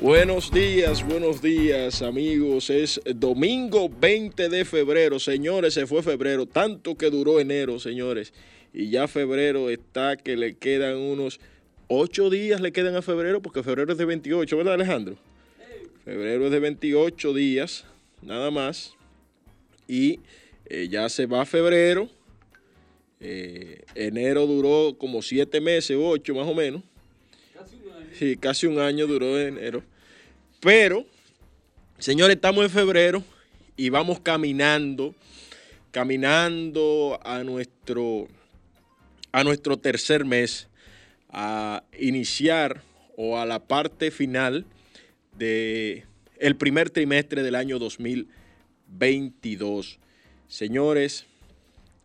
Buenos 0.00 0.52
días, 0.52 1.06
buenos 1.06 1.40
días 1.40 2.02
amigos. 2.02 2.68
Es 2.68 3.00
domingo 3.14 3.88
20 3.88 4.50
de 4.50 4.66
febrero. 4.66 5.18
Señores, 5.18 5.72
se 5.72 5.86
fue 5.86 6.02
febrero. 6.02 6.44
Tanto 6.44 6.96
que 6.96 7.08
duró 7.08 7.40
enero, 7.40 7.80
señores. 7.80 8.34
Y 8.74 8.90
ya 8.90 9.08
febrero 9.08 9.70
está 9.70 10.18
que 10.18 10.36
le 10.36 10.54
quedan 10.54 10.98
unos 10.98 11.40
ocho 11.88 12.28
días 12.28 12.60
le 12.60 12.72
quedan 12.72 12.94
a 12.94 13.00
febrero 13.00 13.40
porque 13.40 13.62
febrero 13.62 13.92
es 13.92 13.98
de 13.98 14.04
28, 14.04 14.54
¿verdad 14.58 14.74
Alejandro? 14.74 15.16
Febrero 16.04 16.46
es 16.46 16.52
de 16.52 16.60
28 16.60 17.32
días, 17.32 17.86
nada 18.20 18.50
más. 18.50 18.94
Y 19.88 20.20
eh, 20.66 20.88
ya 20.90 21.08
se 21.08 21.24
va 21.24 21.46
febrero. 21.46 22.10
Eh, 23.18 23.80
enero 23.94 24.46
duró 24.46 24.98
como 24.98 25.22
siete 25.22 25.58
meses, 25.58 25.96
ocho 25.98 26.34
más 26.34 26.46
o 26.46 26.54
menos. 26.54 26.82
Sí, 28.18 28.36
casi 28.38 28.66
un 28.66 28.78
año 28.78 29.06
duró 29.06 29.38
enero. 29.38 29.82
Pero, 30.60 31.04
señores, 31.98 32.36
estamos 32.36 32.64
en 32.64 32.70
febrero 32.70 33.22
y 33.76 33.90
vamos 33.90 34.20
caminando, 34.20 35.14
caminando 35.90 37.20
a 37.22 37.44
nuestro, 37.44 38.28
a 39.32 39.44
nuestro 39.44 39.76
tercer 39.76 40.24
mes, 40.24 40.68
a 41.28 41.84
iniciar 41.98 42.80
o 43.18 43.38
a 43.38 43.44
la 43.44 43.66
parte 43.66 44.10
final 44.10 44.64
de 45.36 46.06
el 46.38 46.56
primer 46.56 46.88
trimestre 46.88 47.42
del 47.42 47.54
año 47.54 47.78
2022. 47.78 49.98
Señores, 50.48 51.26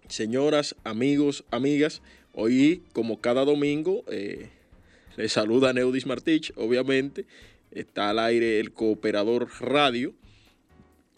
señoras, 0.09 0.75
amigos, 0.83 1.45
amigas, 1.51 2.01
hoy 2.33 2.83
como 2.91 3.21
cada 3.21 3.45
domingo 3.45 4.03
eh, 4.11 4.49
les 5.21 5.33
saluda 5.33 5.71
Neudis 5.71 6.07
Martich, 6.07 6.51
obviamente. 6.55 7.25
Está 7.69 8.09
al 8.09 8.17
aire 8.17 8.59
el 8.59 8.71
Cooperador 8.71 9.49
Radio. 9.59 10.15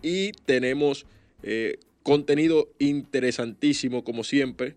Y 0.02 0.34
tenemos 0.46 1.06
eh, 1.42 1.78
contenido 2.04 2.68
interesantísimo, 2.80 4.04
como 4.04 4.26
siempre, 4.26 4.76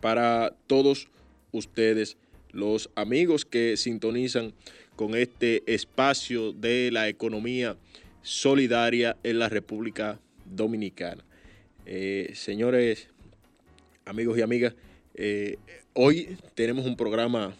para 0.00 0.52
todos 0.66 1.08
ustedes, 1.52 2.16
los 2.50 2.90
amigos 2.96 3.44
que 3.44 3.76
sintonizan 3.76 4.52
con 4.96 5.14
este 5.14 5.62
espacio 5.72 6.52
de 6.52 6.90
la 6.90 7.08
economía 7.08 7.76
solidaria 8.22 9.16
en 9.22 9.38
la 9.38 9.48
República 9.48 10.18
Dominicana. 10.44 11.24
Eh, 11.86 12.32
señores, 12.34 13.10
amigos 14.04 14.36
y 14.38 14.42
amigas, 14.42 14.74
eh, 15.14 15.58
hoy 15.92 16.36
tenemos 16.56 16.84
un 16.84 16.96
programa 16.96 17.54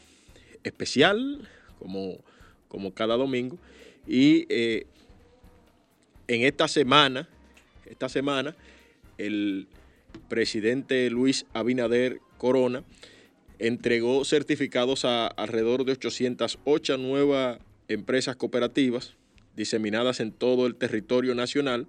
especial, 0.64 1.48
como, 1.78 2.19
como 2.69 2.92
cada 2.92 3.17
domingo. 3.17 3.59
Y 4.06 4.47
eh, 4.48 4.87
en 6.28 6.42
esta 6.42 6.69
semana, 6.69 7.28
esta 7.87 8.09
semana, 8.09 8.56
el 9.17 9.67
presidente 10.28 11.11
Luis 11.11 11.47
Abinader 11.53 12.20
Corona 12.37 12.84
entregó 13.59 14.25
certificados 14.25 15.05
a 15.05 15.27
alrededor 15.27 15.84
de 15.84 15.92
808 15.92 16.97
nuevas 16.98 17.59
empresas 17.89 18.37
cooperativas 18.37 19.15
diseminadas 19.56 20.20
en 20.20 20.31
todo 20.31 20.67
el 20.67 20.77
territorio 20.77 21.34
nacional 21.34 21.89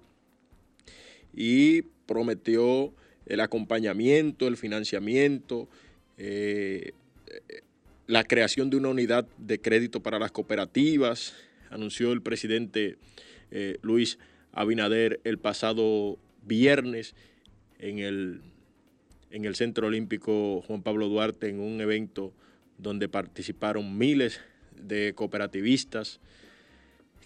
y 1.32 1.82
prometió 2.06 2.92
el 3.26 3.40
acompañamiento, 3.40 4.48
el 4.48 4.56
financiamiento, 4.56 5.68
eh, 6.18 6.92
la 8.10 8.24
creación 8.24 8.70
de 8.70 8.76
una 8.76 8.88
unidad 8.88 9.24
de 9.38 9.60
crédito 9.60 10.02
para 10.02 10.18
las 10.18 10.32
cooperativas, 10.32 11.32
anunció 11.70 12.12
el 12.12 12.22
presidente 12.22 12.98
eh, 13.52 13.78
Luis 13.82 14.18
Abinader 14.52 15.20
el 15.22 15.38
pasado 15.38 16.18
viernes 16.42 17.14
en 17.78 18.00
el, 18.00 18.40
en 19.30 19.44
el 19.44 19.54
Centro 19.54 19.86
Olímpico 19.86 20.60
Juan 20.66 20.82
Pablo 20.82 21.08
Duarte 21.08 21.48
en 21.48 21.60
un 21.60 21.80
evento 21.80 22.32
donde 22.78 23.08
participaron 23.08 23.96
miles 23.96 24.40
de 24.76 25.12
cooperativistas 25.14 26.18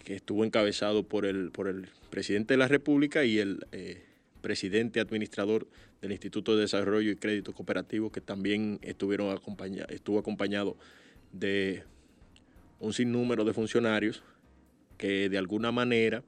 que 0.03 0.15
estuvo 0.15 0.45
encabezado 0.45 1.01
por 1.01 1.25
el, 1.25 1.49
por 1.49 1.67
el 1.67 1.87
presidente 2.11 2.53
de 2.53 2.59
la 2.59 2.67
República 2.67 3.25
y 3.25 3.39
el 3.39 3.65
eh, 3.71 4.03
presidente 4.45 4.99
administrador 4.99 5.67
del 6.03 6.11
Instituto 6.11 6.55
de 6.55 6.61
Desarrollo 6.61 7.09
y 7.09 7.15
Crédito 7.15 7.51
Cooperativo, 7.51 8.11
que 8.11 8.21
también 8.21 8.77
estuvieron 8.83 9.35
estuvo 9.89 10.19
acompañado 10.19 10.77
de 11.31 11.81
un 12.79 12.93
sinnúmero 12.93 13.43
de 13.43 13.53
funcionarios 13.53 14.21
que 14.99 15.29
de 15.29 15.39
alguna 15.39 15.71
manera 15.71 16.23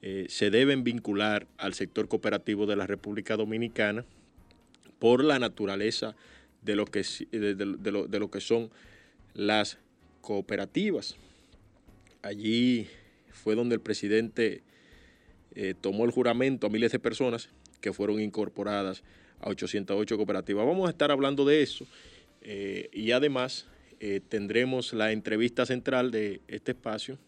eh, 0.00 0.24
se 0.30 0.48
deben 0.48 0.82
vincular 0.82 1.46
al 1.58 1.74
sector 1.74 2.08
cooperativo 2.08 2.64
de 2.64 2.74
la 2.74 2.86
República 2.86 3.36
Dominicana 3.36 4.06
por 4.98 5.22
la 5.22 5.38
naturaleza 5.38 6.16
de 6.62 6.74
lo 6.74 6.86
que, 6.86 7.04
de, 7.32 8.18
lo, 8.18 8.30
que 8.30 8.40
son 8.40 8.70
las 9.34 9.76
cooperativas. 10.22 11.16
Allí 12.22 12.86
fue 13.30 13.54
donde 13.56 13.74
el 13.74 13.82
presidente 13.82 14.62
eh, 15.54 15.74
tomó 15.78 16.04
el 16.04 16.10
juramento 16.10 16.66
a 16.66 16.70
miles 16.70 16.92
de 16.92 16.98
personas 16.98 17.50
que 17.80 17.92
fueron 17.92 18.20
incorporadas 18.20 19.02
a 19.40 19.50
808 19.50 20.16
cooperativas. 20.16 20.66
Vamos 20.66 20.86
a 20.86 20.90
estar 20.90 21.10
hablando 21.10 21.44
de 21.44 21.62
eso 21.62 21.86
eh, 22.40 22.88
y 22.92 23.10
además 23.10 23.66
eh, 24.00 24.20
tendremos 24.26 24.94
la 24.94 25.12
entrevista 25.12 25.66
central 25.66 26.10
de 26.10 26.40
este 26.48 26.72
espacio 26.72 27.18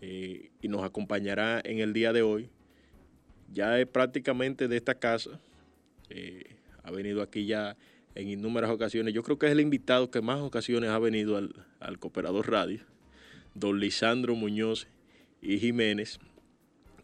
y 0.00 0.68
nos 0.68 0.84
acompañará 0.84 1.60
en 1.64 1.80
el 1.80 1.92
día 1.92 2.12
de 2.12 2.22
hoy. 2.22 2.48
Ya 3.52 3.80
es 3.80 3.86
prácticamente 3.88 4.68
de 4.68 4.76
esta 4.76 4.94
casa, 4.94 5.40
ha 6.84 6.90
venido 6.92 7.20
aquí 7.20 7.46
ya 7.46 7.76
en 8.14 8.28
innumerables 8.28 8.76
ocasiones. 8.76 9.12
Yo 9.12 9.24
creo 9.24 9.40
que 9.40 9.46
es 9.46 9.52
el 9.52 9.58
invitado 9.58 10.08
que 10.12 10.20
más 10.20 10.38
ocasiones 10.38 10.90
ha 10.90 11.00
venido 11.00 11.36
al, 11.36 11.52
al 11.80 11.98
Cooperador 11.98 12.48
Radio, 12.48 12.78
don 13.54 13.80
Lisandro 13.80 14.36
Muñoz 14.36 14.86
y 15.42 15.58
Jiménez 15.58 16.20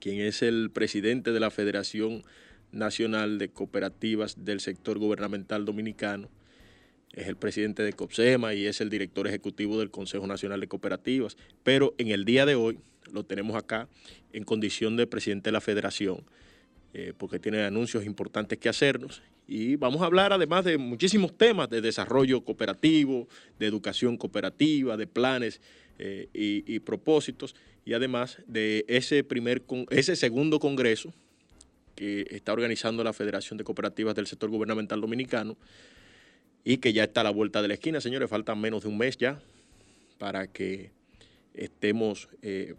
quien 0.04 0.20
es 0.20 0.42
el 0.42 0.70
presidente 0.70 1.32
de 1.32 1.40
la 1.40 1.50
Federación 1.50 2.24
Nacional 2.72 3.38
de 3.38 3.48
Cooperativas 3.48 4.44
del 4.44 4.60
Sector 4.60 4.98
Gubernamental 4.98 5.64
Dominicano, 5.64 6.28
es 7.14 7.26
el 7.26 7.36
presidente 7.36 7.82
de 7.82 7.94
COPSEMA 7.94 8.52
y 8.52 8.66
es 8.66 8.82
el 8.82 8.90
director 8.90 9.26
ejecutivo 9.26 9.78
del 9.78 9.90
Consejo 9.90 10.26
Nacional 10.26 10.60
de 10.60 10.68
Cooperativas, 10.68 11.38
pero 11.62 11.94
en 11.96 12.08
el 12.08 12.26
día 12.26 12.44
de 12.44 12.54
hoy 12.54 12.80
lo 13.10 13.24
tenemos 13.24 13.56
acá 13.56 13.88
en 14.34 14.44
condición 14.44 14.98
de 14.98 15.06
presidente 15.06 15.48
de 15.48 15.52
la 15.52 15.62
federación, 15.62 16.22
eh, 16.92 17.14
porque 17.16 17.38
tiene 17.38 17.62
anuncios 17.62 18.04
importantes 18.04 18.58
que 18.58 18.68
hacernos. 18.68 19.22
Y 19.48 19.76
vamos 19.76 20.02
a 20.02 20.04
hablar 20.04 20.34
además 20.34 20.66
de 20.66 20.76
muchísimos 20.76 21.34
temas 21.34 21.70
de 21.70 21.80
desarrollo 21.80 22.44
cooperativo, 22.44 23.26
de 23.58 23.66
educación 23.68 24.18
cooperativa, 24.18 24.98
de 24.98 25.06
planes 25.06 25.62
eh, 25.98 26.28
y, 26.34 26.78
propósitos, 26.80 27.54
y 27.84 27.92
además 27.92 28.38
de 28.46 28.84
ese, 28.88 29.24
primer, 29.24 29.62
ese 29.90 30.16
segundo 30.16 30.58
congreso 30.58 31.12
que 31.94 32.26
está 32.30 32.52
organizando 32.52 33.04
la 33.04 33.12
Federación 33.12 33.58
de 33.58 33.64
Cooperativas 33.64 34.14
del 34.14 34.26
Sector 34.26 34.50
Gubernamental 34.50 35.00
Dominicano 35.00 35.56
y 36.64 36.78
que 36.78 36.92
ya 36.92 37.04
está 37.04 37.20
a 37.20 37.24
la 37.24 37.30
vuelta 37.30 37.62
de 37.62 37.68
la 37.68 37.74
esquina, 37.74 38.00
señores, 38.00 38.30
faltan 38.30 38.60
menos 38.60 38.82
de 38.82 38.88
un 38.88 38.98
mes 38.98 39.16
ya 39.16 39.40
para 40.18 40.46
que 40.46 40.90
estemos 41.52 42.28
eh, 42.42 42.74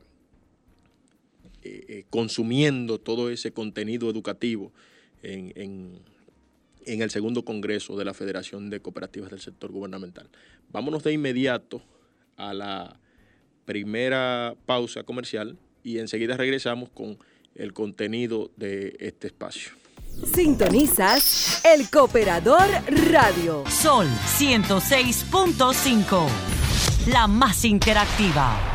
eh, 1.63 2.05
consumiendo 2.09 2.99
todo 2.99 3.29
ese 3.29 3.51
contenido 3.51 4.09
educativo 4.09 4.73
en, 5.21 6.01
en 6.85 7.01
el 7.01 7.09
segundo 7.11 7.45
congreso 7.45 7.95
de 7.95 8.05
la 8.05 8.13
Federación 8.13 8.69
de 8.69 8.79
Cooperativas 8.79 9.29
del 9.29 9.39
Sector 9.39 9.71
Gubernamental. 9.71 10.29
Vámonos 10.71 11.03
de 11.03 11.13
inmediato 11.13 11.81
a 12.37 12.53
la 12.53 12.99
primera 13.65 14.55
pausa 14.65 15.03
comercial 15.03 15.57
y 15.83 15.99
enseguida 15.99 16.37
regresamos 16.37 16.89
con 16.89 17.17
el 17.55 17.73
contenido 17.73 18.51
de 18.55 18.95
este 18.99 19.27
espacio. 19.27 19.71
Sintonizas 20.33 21.61
el 21.65 21.89
Cooperador 21.89 22.67
Radio. 23.11 23.63
Sol 23.69 24.07
106.5. 24.37 26.27
La 27.07 27.27
más 27.27 27.65
interactiva. 27.65 28.74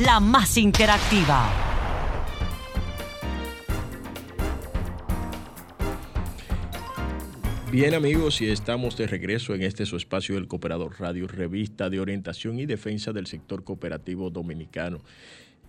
La 0.00 0.20
más 0.20 0.56
interactiva. 0.56 1.50
Bien 7.70 7.92
amigos, 7.92 8.40
y 8.40 8.48
estamos 8.48 8.96
de 8.96 9.06
regreso 9.06 9.54
en 9.54 9.62
este 9.62 9.84
su 9.84 9.96
espacio 9.96 10.34
del 10.34 10.48
Cooperador 10.48 10.98
Radio, 10.98 11.28
revista 11.28 11.90
de 11.90 12.00
orientación 12.00 12.58
y 12.58 12.64
defensa 12.64 13.12
del 13.12 13.26
sector 13.26 13.64
cooperativo 13.64 14.30
dominicano. 14.30 15.02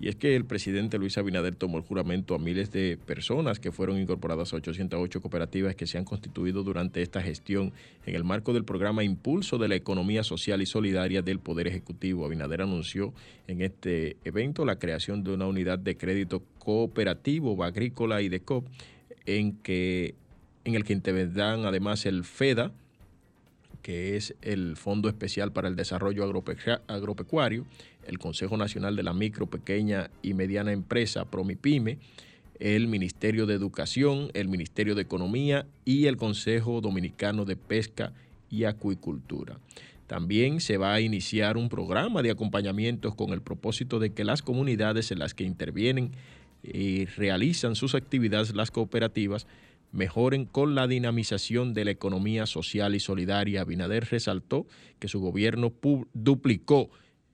Y 0.03 0.09
es 0.09 0.17
que 0.17 0.35
el 0.35 0.43
presidente 0.43 0.97
Luis 0.97 1.17
Abinader 1.17 1.55
tomó 1.55 1.77
el 1.77 1.85
juramento 1.85 2.35
a 2.35 2.37
miles 2.37 2.73
de 2.73 2.97
personas 3.05 3.61
que 3.61 3.71
fueron 3.71 3.97
incorporadas 3.97 4.51
a 4.51 4.57
808 4.57 5.21
cooperativas 5.21 5.75
que 5.75 5.87
se 5.87 5.97
han 5.97 6.03
constituido 6.03 6.61
durante 6.61 7.01
esta 7.01 7.21
gestión 7.21 7.71
en 8.05 8.13
el 8.13 8.25
marco 8.25 8.51
del 8.51 8.65
programa 8.65 9.05
Impulso 9.05 9.57
de 9.57 9.69
la 9.69 9.75
Economía 9.75 10.23
Social 10.23 10.61
y 10.61 10.65
Solidaria 10.65 11.21
del 11.21 11.39
Poder 11.39 11.69
Ejecutivo. 11.69 12.25
Abinader 12.25 12.63
anunció 12.63 13.13
en 13.47 13.61
este 13.61 14.17
evento 14.25 14.65
la 14.65 14.77
creación 14.77 15.23
de 15.23 15.35
una 15.35 15.47
unidad 15.47 15.79
de 15.79 15.95
crédito 15.95 16.43
cooperativo, 16.59 17.63
agrícola 17.63 18.21
y 18.21 18.27
de 18.27 18.41
COP, 18.41 18.67
en, 19.25 19.53
que, 19.53 20.15
en 20.65 20.75
el 20.75 20.83
que 20.83 20.91
intervendrán 20.91 21.63
además 21.63 22.05
el 22.05 22.25
FEDA, 22.25 22.73
que 23.81 24.17
es 24.17 24.35
el 24.41 24.75
Fondo 24.75 25.07
Especial 25.07 25.53
para 25.53 25.69
el 25.69 25.77
Desarrollo 25.77 26.23
Agropecuario, 26.87 27.65
el 28.07 28.19
Consejo 28.19 28.57
Nacional 28.57 28.95
de 28.95 29.03
la 29.03 29.13
Micro, 29.13 29.47
Pequeña 29.47 30.09
y 30.21 30.33
Mediana 30.33 30.71
Empresa, 30.71 31.25
Promipyme, 31.25 31.97
el 32.59 32.87
Ministerio 32.87 33.45
de 33.45 33.55
Educación, 33.55 34.29
el 34.33 34.47
Ministerio 34.47 34.95
de 34.95 35.01
Economía 35.01 35.65
y 35.85 36.05
el 36.05 36.17
Consejo 36.17 36.81
Dominicano 36.81 37.45
de 37.45 37.55
Pesca 37.55 38.13
y 38.49 38.65
Acuicultura. 38.65 39.57
También 40.07 40.61
se 40.61 40.77
va 40.77 40.93
a 40.93 41.01
iniciar 41.01 41.57
un 41.57 41.69
programa 41.69 42.21
de 42.21 42.31
acompañamiento 42.31 43.15
con 43.15 43.31
el 43.31 43.41
propósito 43.41 43.99
de 43.99 44.11
que 44.13 44.23
las 44.23 44.41
comunidades 44.41 45.11
en 45.11 45.19
las 45.19 45.33
que 45.33 45.43
intervienen 45.43 46.11
y 46.61 47.05
realizan 47.05 47.75
sus 47.75 47.95
actividades 47.95 48.53
las 48.53 48.71
cooperativas 48.71 49.47
mejoren 49.91 50.45
con 50.45 50.75
la 50.75 50.87
dinamización 50.87 51.73
de 51.73 51.85
la 51.85 51.91
economía 51.91 52.45
social 52.45 52.95
y 52.95 52.99
solidaria. 52.99 53.61
Abinader 53.61 54.07
resaltó 54.09 54.65
que 54.99 55.07
su 55.07 55.19
gobierno 55.19 55.71
duplicó 56.13 56.89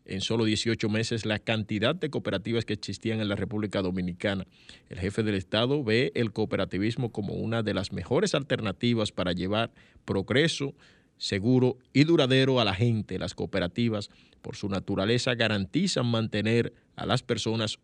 en 0.10 0.22
solo 0.22 0.46
18 0.46 0.90
meses 0.90 1.26
la 1.26 1.40
cantidad 1.40 1.96
de 1.96 2.10
cooperativas 2.10 2.66
que 2.66 2.74
existían 2.74 3.22
en 3.22 3.30
la 3.30 3.36
República 3.36 3.82
Dominicana. 3.82 4.48
El 4.90 5.00
jefe 5.00 5.22
del 5.24 5.36
Estado 5.36 5.84
ve 5.84 6.12
el 6.16 6.32
cooperativismo 6.32 7.12
como 7.12 7.36
una 7.36 7.62
de 7.62 7.76
las 7.76 7.92
mejores 7.92 8.34
alternativas 8.34 9.12
para 9.12 9.34
llevar 9.34 9.72
progreso 10.06 10.74
seguro 11.18 11.78
y 11.94 12.06
duradero 12.06 12.60
a 12.60 12.66
la 12.66 12.74
gente. 12.74 13.20
Las 13.20 13.36
cooperativas, 13.36 14.10
por 14.42 14.56
su 14.56 14.68
naturaleza, 14.68 15.36
garantizan 15.36 16.08
mantener 16.08 16.74
a 16.96 17.06
las 17.06 17.22
personas 17.22 17.78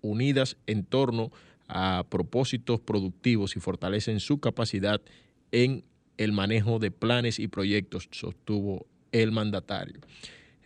unidas 0.00 0.56
en 0.66 0.84
torno 0.84 1.30
a 1.68 2.04
propósitos 2.08 2.80
productivos 2.80 3.56
y 3.56 3.60
fortalecen 3.60 4.18
su 4.18 4.40
capacidad 4.40 5.00
en 5.52 5.84
el 6.18 6.32
manejo 6.32 6.78
de 6.78 6.90
planes 6.90 7.38
y 7.38 7.46
proyectos, 7.46 8.08
sostuvo 8.10 8.86
el 9.12 9.30
mandatario. 9.32 10.00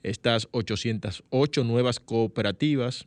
Estas 0.06 0.46
808 0.52 1.64
nuevas 1.64 1.98
cooperativas 1.98 3.06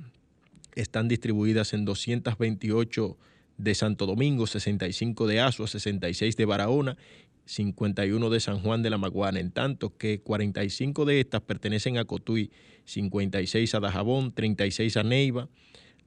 están 0.75 1.07
distribuidas 1.07 1.71
en 1.71 1.85
228 1.85 3.17
de 3.57 3.73
Santo 3.73 4.05
Domingo, 4.05 4.47
65 4.47 5.25
de 5.25 5.39
Asua, 5.39 5.67
66 5.67 6.35
de 6.35 6.43
Barahona, 6.43 6.97
51 7.45 8.29
de 8.29 8.39
San 8.41 8.59
Juan 8.59 8.83
de 8.83 8.89
la 8.89 8.97
Maguana, 8.97 9.39
en 9.39 9.51
tanto 9.51 9.95
que 9.95 10.19
45 10.19 11.05
de 11.05 11.21
estas 11.21 11.39
pertenecen 11.39 11.97
a 11.97 12.03
Cotuí, 12.03 12.51
56 12.83 13.75
a 13.75 13.79
Dajabón, 13.79 14.33
36 14.33 14.97
a 14.97 15.03
Neiva, 15.03 15.47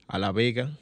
a 0.08 0.18
La 0.18 0.30
Vega, 0.30 0.78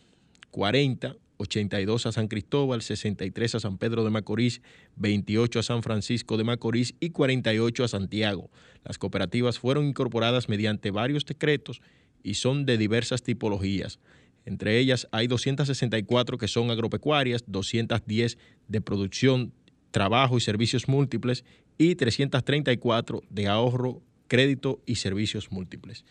40 0.50 1.14
82 1.40 2.06
a 2.06 2.12
San 2.12 2.28
Cristóbal, 2.28 2.82
63 2.82 3.54
a 3.54 3.60
San 3.60 3.78
Pedro 3.78 4.04
de 4.04 4.10
Macorís, 4.10 4.60
28 4.96 5.58
a 5.58 5.62
San 5.62 5.82
Francisco 5.82 6.36
de 6.36 6.44
Macorís 6.44 6.94
y 7.00 7.10
48 7.10 7.84
a 7.84 7.88
Santiago. 7.88 8.50
Las 8.84 8.98
cooperativas 8.98 9.58
fueron 9.58 9.86
incorporadas 9.86 10.48
mediante 10.48 10.90
varios 10.90 11.24
decretos 11.24 11.80
y 12.22 12.34
son 12.34 12.66
de 12.66 12.76
diversas 12.76 13.22
tipologías. 13.22 13.98
Entre 14.44 14.78
ellas 14.78 15.08
hay 15.12 15.26
264 15.26 16.36
que 16.36 16.48
son 16.48 16.70
agropecuarias, 16.70 17.44
210 17.46 18.36
de 18.68 18.80
producción, 18.80 19.52
trabajo 19.90 20.36
y 20.36 20.40
servicios 20.40 20.88
múltiples 20.88 21.44
y 21.78 21.94
334 21.94 23.22
de 23.30 23.48
ahorro, 23.48 24.02
crédito 24.28 24.80
y 24.84 24.96
servicios 24.96 25.50
múltiples. 25.50 26.04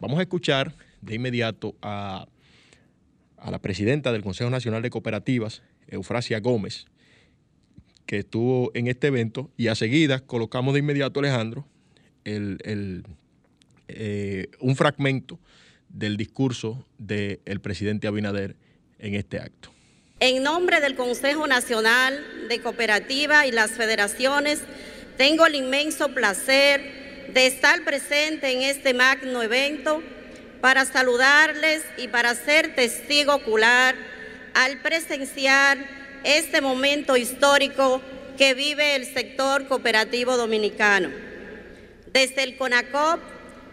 Vamos 0.00 0.18
a 0.18 0.22
escuchar 0.22 0.74
de 1.00 1.14
inmediato 1.14 1.74
a 1.80 2.26
a 3.44 3.50
la 3.50 3.60
presidenta 3.60 4.10
del 4.10 4.22
Consejo 4.22 4.48
Nacional 4.48 4.80
de 4.80 4.88
Cooperativas, 4.88 5.62
Eufrasia 5.86 6.40
Gómez, 6.40 6.86
que 8.06 8.20
estuvo 8.20 8.70
en 8.74 8.86
este 8.86 9.08
evento, 9.08 9.50
y 9.58 9.68
a 9.68 9.74
seguida 9.74 10.20
colocamos 10.20 10.72
de 10.72 10.80
inmediato, 10.80 11.20
Alejandro, 11.20 11.66
eh, 12.24 13.02
un 14.60 14.76
fragmento 14.76 15.38
del 15.90 16.16
discurso 16.16 16.86
del 16.96 17.60
presidente 17.60 18.06
Abinader 18.06 18.56
en 18.98 19.14
este 19.14 19.38
acto. 19.38 19.70
En 20.20 20.42
nombre 20.42 20.80
del 20.80 20.94
Consejo 20.94 21.46
Nacional 21.46 22.24
de 22.48 22.60
Cooperativas 22.60 23.46
y 23.46 23.52
las 23.52 23.72
federaciones, 23.72 24.62
tengo 25.18 25.44
el 25.44 25.54
inmenso 25.54 26.14
placer 26.14 27.28
de 27.34 27.46
estar 27.46 27.84
presente 27.84 28.52
en 28.52 28.62
este 28.62 28.94
magno 28.94 29.42
evento 29.42 30.02
para 30.64 30.86
saludarles 30.86 31.82
y 31.98 32.08
para 32.08 32.34
ser 32.34 32.74
testigo 32.74 33.34
ocular 33.34 33.94
al 34.54 34.78
presenciar 34.78 35.76
este 36.24 36.62
momento 36.62 37.18
histórico 37.18 38.00
que 38.38 38.54
vive 38.54 38.96
el 38.96 39.04
sector 39.04 39.68
cooperativo 39.68 40.38
dominicano. 40.38 41.10
Desde 42.14 42.44
el 42.44 42.56
CONACOP 42.56 43.20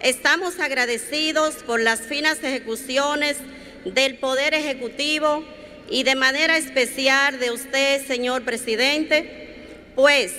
estamos 0.01 0.59
agradecidos 0.59 1.63
por 1.63 1.79
las 1.79 2.01
finas 2.01 2.43
ejecuciones 2.43 3.37
del 3.85 4.17
Poder 4.17 4.53
Ejecutivo 4.53 5.45
y 5.89 6.03
de 6.03 6.15
manera 6.15 6.57
especial 6.57 7.39
de 7.39 7.51
usted, 7.51 8.05
señor 8.05 8.43
presidente, 8.43 9.93
pues 9.95 10.33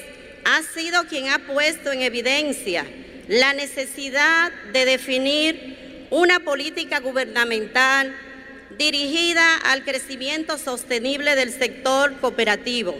ha 0.45 0.61
sido 0.75 1.05
quien 1.05 1.31
ha 1.31 1.39
puesto 1.39 1.93
en 1.93 2.03
evidencia 2.03 2.85
la 3.27 3.55
necesidad 3.55 4.53
de 4.75 4.85
definir 4.85 5.82
una 6.13 6.41
política 6.41 7.01
gubernamental 7.01 8.15
dirigida 8.77 9.57
al 9.65 9.83
crecimiento 9.83 10.59
sostenible 10.59 11.35
del 11.37 11.51
sector 11.51 12.21
cooperativo, 12.21 12.95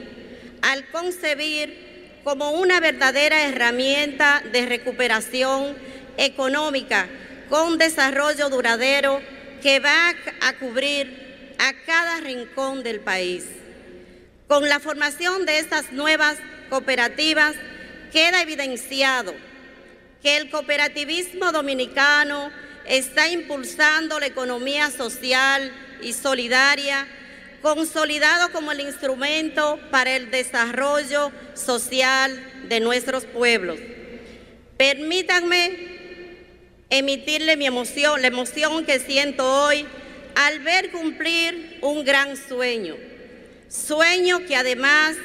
al 0.63 0.89
concebir 0.89 2.21
como 2.25 2.53
una 2.53 2.81
verdadera 2.81 3.43
herramienta 3.43 4.43
de 4.51 4.65
recuperación 4.65 5.77
económica 6.17 7.07
con 7.51 7.77
desarrollo 7.77 8.49
duradero 8.49 9.21
que 9.61 9.79
va 9.79 10.15
a 10.41 10.55
cubrir 10.55 11.55
a 11.59 11.75
cada 11.85 12.19
rincón 12.21 12.83
del 12.83 13.01
país. 13.01 13.45
Con 14.49 14.71
la 14.71 14.81
formación 14.81 15.45
de 15.45 15.59
estas 15.59 15.93
nuevas 15.93 16.39
cooperativas 16.71 17.57
queda 18.11 18.41
evidenciado 18.41 19.35
que 20.23 20.39
el 20.39 20.49
cooperativismo 20.49 21.53
dominicano 21.53 22.51
está 22.87 23.29
impulsando 23.29 24.19
la 24.19 24.27
economía 24.27 24.91
social 24.91 25.73
y 26.01 26.13
solidaria, 26.13 27.07
consolidado 27.61 28.51
como 28.53 28.73
el 28.73 28.81
instrumento 28.81 29.79
para 29.91 30.17
el 30.17 30.31
desarrollo 30.31 31.31
social 31.55 32.67
de 32.69 32.81
nuestros 32.81 33.25
pueblos. 33.25 33.79
Permítanme 34.77 35.93
emitirle 36.91 37.57
mi 37.57 37.67
emoción, 37.67 38.21
la 38.21 38.29
emoción 38.29 38.85
que 38.85 38.99
siento 38.99 39.47
hoy 39.65 39.87
al 40.35 40.61
ver 40.61 40.91
cumplir 40.91 41.79
un 41.83 42.05
gran 42.05 42.37
sueño, 42.37 42.97
sueño 43.69 44.45
que 44.47 44.57
además 44.57 45.17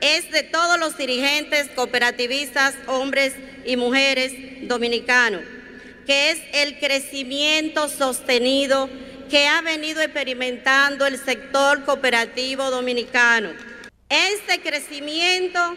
es 0.00 0.30
de 0.32 0.42
todos 0.42 0.78
los 0.78 0.98
dirigentes 0.98 1.68
cooperativistas, 1.74 2.74
hombres 2.86 3.34
y 3.64 3.76
mujeres 3.76 4.32
dominicanos 4.68 5.42
que 6.06 6.30
es 6.30 6.38
el 6.52 6.78
crecimiento 6.78 7.88
sostenido 7.88 8.88
que 9.28 9.48
ha 9.48 9.60
venido 9.60 10.00
experimentando 10.00 11.04
el 11.06 11.18
sector 11.18 11.84
cooperativo 11.84 12.70
dominicano. 12.70 13.50
Este 14.08 14.60
crecimiento 14.60 15.76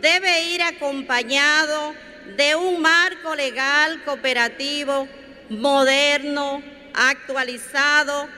debe 0.00 0.44
ir 0.50 0.62
acompañado 0.62 1.94
de 2.36 2.54
un 2.54 2.80
marco 2.80 3.34
legal 3.34 4.02
cooperativo 4.04 5.08
moderno, 5.48 6.62
actualizado 6.94 8.28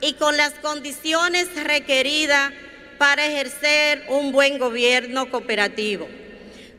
y 0.00 0.12
con 0.14 0.36
las 0.36 0.52
condiciones 0.54 1.48
requeridas 1.64 2.52
para 2.98 3.26
ejercer 3.26 4.04
un 4.08 4.32
buen 4.32 4.58
gobierno 4.58 5.30
cooperativo. 5.30 6.19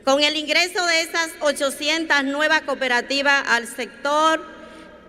Con 0.03 0.23
el 0.23 0.35
ingreso 0.35 0.83
de 0.87 1.01
esas 1.01 1.29
800 1.41 2.23
nuevas 2.23 2.61
cooperativas 2.61 3.43
al 3.47 3.67
sector, 3.67 4.43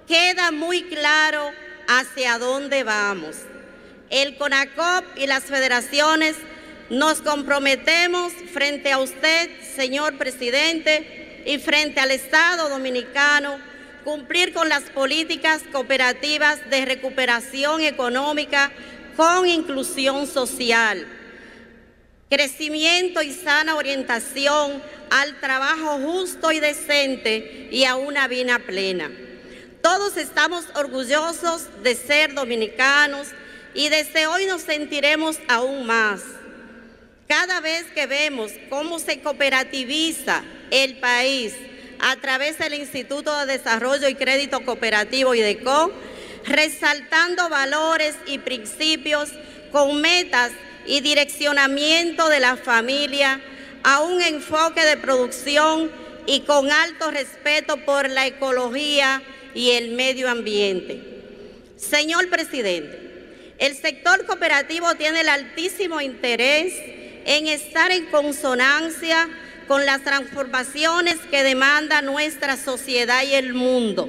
queda 0.07 0.53
muy 0.53 0.83
claro 0.83 1.51
hacia 1.89 2.39
dónde 2.39 2.85
vamos. 2.85 3.37
El 4.11 4.37
CONACOP 4.37 5.05
y 5.17 5.27
las 5.27 5.45
federaciones 5.45 6.37
nos 6.91 7.23
comprometemos 7.23 8.35
frente 8.53 8.93
a 8.93 8.99
usted, 8.99 9.51
señor 9.75 10.19
presidente, 10.19 11.43
y 11.47 11.57
frente 11.59 11.99
al 11.99 12.11
Estado 12.11 12.69
dominicano, 12.69 13.59
cumplir 14.05 14.53
con 14.53 14.69
las 14.69 14.83
políticas 14.91 15.63
cooperativas 15.73 16.69
de 16.69 16.85
recuperación 16.85 17.81
económica 17.81 18.71
con 19.17 19.49
inclusión 19.49 20.27
social, 20.27 21.07
crecimiento 22.33 23.21
y 23.21 23.31
sana 23.31 23.77
orientación 23.77 24.83
al 25.11 25.39
trabajo 25.39 25.99
justo 25.99 26.51
y 26.51 26.61
decente 26.61 27.69
y 27.71 27.85
a 27.85 27.97
una 27.97 28.27
vida 28.27 28.59
plena. 28.59 29.11
Todos 29.83 30.17
estamos 30.17 30.65
orgullosos 30.75 31.67
de 31.83 31.95
ser 31.95 32.33
dominicanos 32.33 33.29
y 33.75 33.91
desde 33.91 34.27
hoy 34.27 34.47
nos 34.47 34.63
sentiremos 34.63 35.41
aún 35.47 35.85
más. 35.85 36.23
Cada 37.29 37.61
vez 37.61 37.85
que 37.95 38.07
vemos 38.07 38.51
cómo 38.71 38.99
se 38.99 39.21
cooperativiza 39.21 40.43
el 40.71 41.01
país 41.01 41.53
a 42.01 42.17
través 42.17 42.57
del 42.57 42.73
Instituto 42.73 43.39
de 43.41 43.59
Desarrollo 43.59 44.09
y 44.09 44.15
Crédito 44.15 44.65
Cooperativo 44.65 45.35
IDECO, 45.35 45.93
resaltando 46.47 47.51
valores 47.51 48.17
y 48.25 48.39
principios 48.39 49.29
con 49.71 50.01
metas 50.01 50.53
y 50.87 51.01
direccionamiento 51.01 52.29
de 52.29 52.41
la 52.41 52.57
familia 52.57 53.41
a 53.83 54.01
un 54.01 54.21
enfoque 54.23 54.85
de 54.85 54.97
producción 54.97 55.91
y 56.27 56.41
con 56.41 56.71
alto 56.71 57.11
respeto 57.11 57.79
por 57.79 58.09
la 58.09 58.27
ecología 58.27 59.23
y 59.55 59.71
el 59.73 59.93
medio 59.93 60.29
ambiente. 60.29 61.01
Señor 61.77 62.29
presidente, 62.29 63.55
el 63.59 63.77
sector 63.77 64.25
cooperativo 64.27 64.95
tiene 64.95 65.21
el 65.21 65.29
altísimo 65.29 66.01
interés 66.01 66.75
en 67.25 67.47
estar 67.47 67.91
en 67.93 68.07
consonancia 68.07 69.29
con 69.69 69.87
las 69.87 70.03
transformaciones 70.03 71.17
que 71.31 71.43
demanda 71.43 72.03
nuestra 72.03 72.57
sociedad 72.57 73.23
y 73.25 73.35
el 73.35 73.55
mundo. 73.55 74.09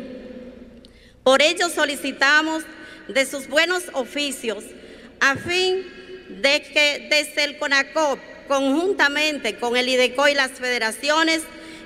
Por 1.24 1.42
ello 1.42 1.70
solicitamos 1.70 2.64
de 3.08 3.26
sus 3.26 3.48
buenos 3.48 3.84
oficios 3.94 4.64
a 5.20 5.36
fin 5.36 5.86
de 6.42 6.62
que 6.62 7.08
desde 7.10 7.44
el 7.44 7.58
CONACOP, 7.58 8.20
conjuntamente 8.48 9.56
con 9.58 9.78
el 9.78 9.90
IDECO 9.90 10.28
y 10.28 10.36
las 10.36 10.52
federaciones, 10.52 11.42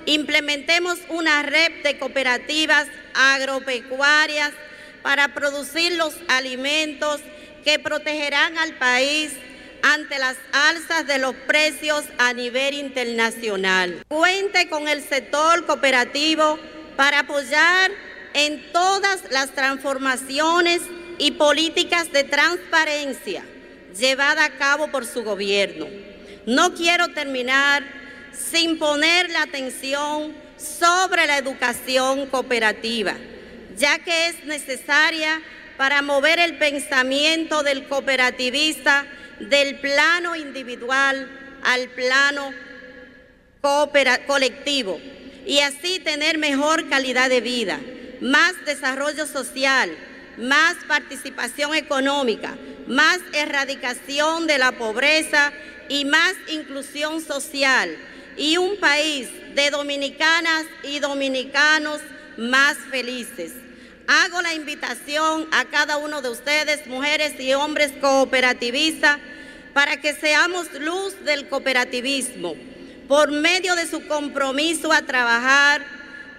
implementemos 0.06 1.00
una 1.10 1.44
red 1.44 1.84
de 1.84 1.98
cooperativas 1.98 2.88
agropecuarias 3.14 4.54
para 5.02 5.34
producir 5.34 5.94
los 5.94 6.16
alimentos 6.28 7.22
que 7.64 7.80
protegerán 7.80 8.58
al 8.58 8.74
país 8.76 9.34
ante 9.84 10.18
las 10.18 10.38
alzas 10.52 11.06
de 11.06 11.20
los 11.20 11.36
precios 11.36 12.06
a 12.18 12.34
nivel 12.34 12.74
internacional. 12.74 14.04
Cuente 14.08 14.70
con 14.70 14.88
el 14.88 15.04
sector 15.04 15.66
cooperativo 15.66 16.58
para 16.96 17.20
apoyar 17.20 17.92
en 18.34 18.72
todas 18.72 19.20
las 19.30 19.52
transformaciones 19.52 20.82
y 21.18 21.32
políticas 21.32 22.12
de 22.12 22.24
transparencia 22.24 23.44
llevada 23.98 24.46
a 24.46 24.58
cabo 24.58 24.90
por 24.90 25.06
su 25.06 25.24
gobierno. 25.24 25.88
No 26.46 26.74
quiero 26.74 27.10
terminar 27.10 27.84
sin 28.32 28.78
poner 28.78 29.30
la 29.30 29.44
atención 29.44 30.34
sobre 30.58 31.28
la 31.28 31.38
educación 31.38 32.28
cooperativa, 32.28 33.16
ya 33.76 34.00
que 34.00 34.28
es 34.28 34.46
necesaria 34.46 35.42
para 35.78 36.02
mover 36.02 36.40
el 36.40 36.58
pensamiento 36.58 37.64
del 37.64 37.88
cooperativista 37.88 39.06
del 39.40 39.80
plano 39.80 40.36
individual 40.36 41.30
al 41.64 41.90
plano 41.90 42.54
colectivo 44.26 45.00
y 45.46 45.60
así 45.60 46.00
tener 46.00 46.38
mejor 46.38 46.90
calidad 46.90 47.30
de 47.30 47.42
vida, 47.42 47.80
más 48.22 48.54
desarrollo 48.66 49.28
social, 49.28 49.92
más 50.38 50.76
participación 50.88 51.76
económica, 51.76 52.58
más 52.88 53.20
erradicación 53.34 54.48
de 54.48 54.58
la 54.58 54.74
pobreza 54.74 55.52
y 55.90 56.06
más 56.06 56.34
inclusión 56.48 57.22
social 57.22 57.96
y 58.38 58.58
un 58.58 58.78
país 58.78 59.30
de 59.56 59.70
dominicanas 59.70 60.66
y 60.84 61.00
dominicanos 61.00 62.02
más 62.38 62.78
felices. 62.90 63.54
Hago 64.08 64.42
la 64.42 64.54
invitación 64.54 65.48
a 65.52 65.66
cada 65.66 65.98
uno 65.98 66.22
de 66.22 66.30
ustedes, 66.30 66.88
mujeres 66.88 67.40
y 67.40 67.54
hombres 67.54 67.92
cooperativistas, 68.00 69.18
para 69.74 69.98
que 69.98 70.14
seamos 70.14 70.72
luz 70.80 71.14
del 71.26 71.50
cooperativismo 71.50 72.56
por 73.08 73.32
medio 73.32 73.76
de 73.76 73.88
su 73.88 74.08
compromiso 74.08 74.92
a 74.92 75.02
trabajar 75.02 75.86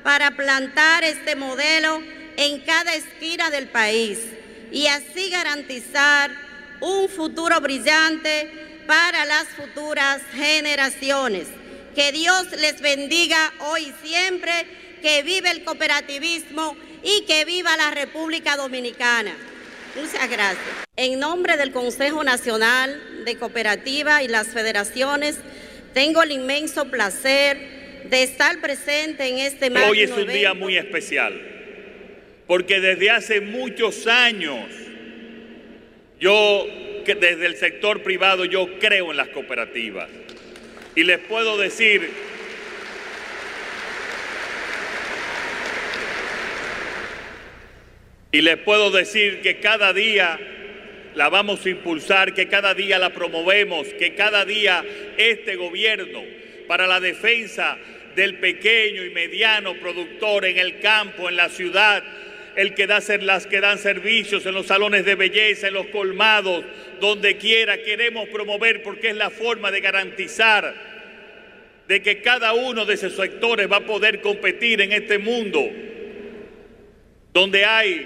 para 0.02 0.32
plantar 0.32 1.04
este 1.04 1.36
modelo 1.36 2.02
en 2.36 2.60
cada 2.60 2.94
esquina 2.94 3.50
del 3.50 3.68
país 3.68 4.18
y 4.70 4.87
así 4.87 5.30
garantizar 5.30 6.30
un 6.80 7.08
futuro 7.08 7.60
brillante 7.60 8.82
para 8.87 9.25
las 9.25 9.46
futuras 9.48 10.22
generaciones. 10.32 11.48
Que 11.94 12.12
Dios 12.12 12.50
les 12.58 12.80
bendiga 12.80 13.52
hoy 13.60 13.92
y 13.92 14.06
siempre, 14.06 14.52
que 15.02 15.22
vive 15.22 15.50
el 15.50 15.64
cooperativismo 15.64 16.76
y 17.02 17.25
que 17.26 17.44
viva 17.44 17.76
la 17.76 17.90
República 17.90 18.56
Dominicana. 18.56 19.34
Muchas 19.96 20.30
gracias. 20.30 20.87
En 20.96 21.18
nombre 21.18 21.56
del 21.56 21.72
Consejo 21.72 22.25
Nacional 22.25 23.25
de 23.25 23.37
Cooperativa 23.37 24.22
y 24.22 24.28
las 24.28 24.48
federaciones, 24.48 25.38
tengo 25.94 26.22
el 26.22 26.32
inmenso 26.32 26.87
placer 26.87 28.04
de 28.08 28.22
estar 28.22 28.60
presente 28.60 29.26
en 29.26 29.38
este 29.38 29.70
Hoy 29.70 30.02
es 30.02 30.10
un 30.10 30.28
día 30.28 30.54
muy 30.54 30.76
especial, 30.76 31.57
porque 32.48 32.80
desde 32.80 33.10
hace 33.10 33.40
muchos 33.42 34.06
años 34.06 34.64
yo, 36.18 36.66
desde 37.04 37.46
el 37.46 37.56
sector 37.56 38.02
privado, 38.02 38.44
yo 38.46 38.78
creo 38.80 39.12
en 39.12 39.18
las 39.18 39.28
cooperativas. 39.28 40.08
Y 40.96 41.04
les 41.04 41.18
puedo 41.18 41.56
decir 41.58 42.10
y 48.32 48.40
les 48.40 48.56
puedo 48.56 48.90
decir 48.90 49.40
que 49.42 49.60
cada 49.60 49.92
día 49.92 50.40
la 51.14 51.28
vamos 51.28 51.64
a 51.66 51.68
impulsar, 51.68 52.32
que 52.32 52.48
cada 52.48 52.74
día 52.74 52.98
la 52.98 53.10
promovemos, 53.10 53.86
que 53.98 54.14
cada 54.14 54.46
día 54.46 54.84
este 55.18 55.56
gobierno 55.56 56.22
para 56.66 56.86
la 56.86 56.98
defensa 56.98 57.76
del 58.16 58.38
pequeño 58.38 59.04
y 59.04 59.10
mediano 59.10 59.74
productor 59.74 60.46
en 60.46 60.58
el 60.58 60.80
campo, 60.80 61.28
en 61.28 61.36
la 61.36 61.48
ciudad, 61.48 62.02
el 62.58 62.74
que 62.74 62.88
da 62.88 63.00
las 63.20 63.46
que 63.46 63.60
dan 63.60 63.78
servicios 63.78 64.44
en 64.44 64.52
los 64.52 64.66
salones 64.66 65.04
de 65.04 65.14
belleza, 65.14 65.68
en 65.68 65.74
los 65.74 65.86
colmados, 65.86 66.64
donde 67.00 67.36
quiera, 67.36 67.80
queremos 67.84 68.28
promover 68.30 68.82
porque 68.82 69.10
es 69.10 69.16
la 69.16 69.30
forma 69.30 69.70
de 69.70 69.80
garantizar 69.80 70.74
de 71.86 72.02
que 72.02 72.20
cada 72.20 72.54
uno 72.54 72.84
de 72.84 72.94
esos 72.94 73.14
sectores 73.14 73.70
va 73.70 73.76
a 73.76 73.86
poder 73.86 74.20
competir 74.20 74.80
en 74.80 74.92
este 74.92 75.18
mundo 75.18 75.70
donde 77.32 77.64
hay 77.64 78.04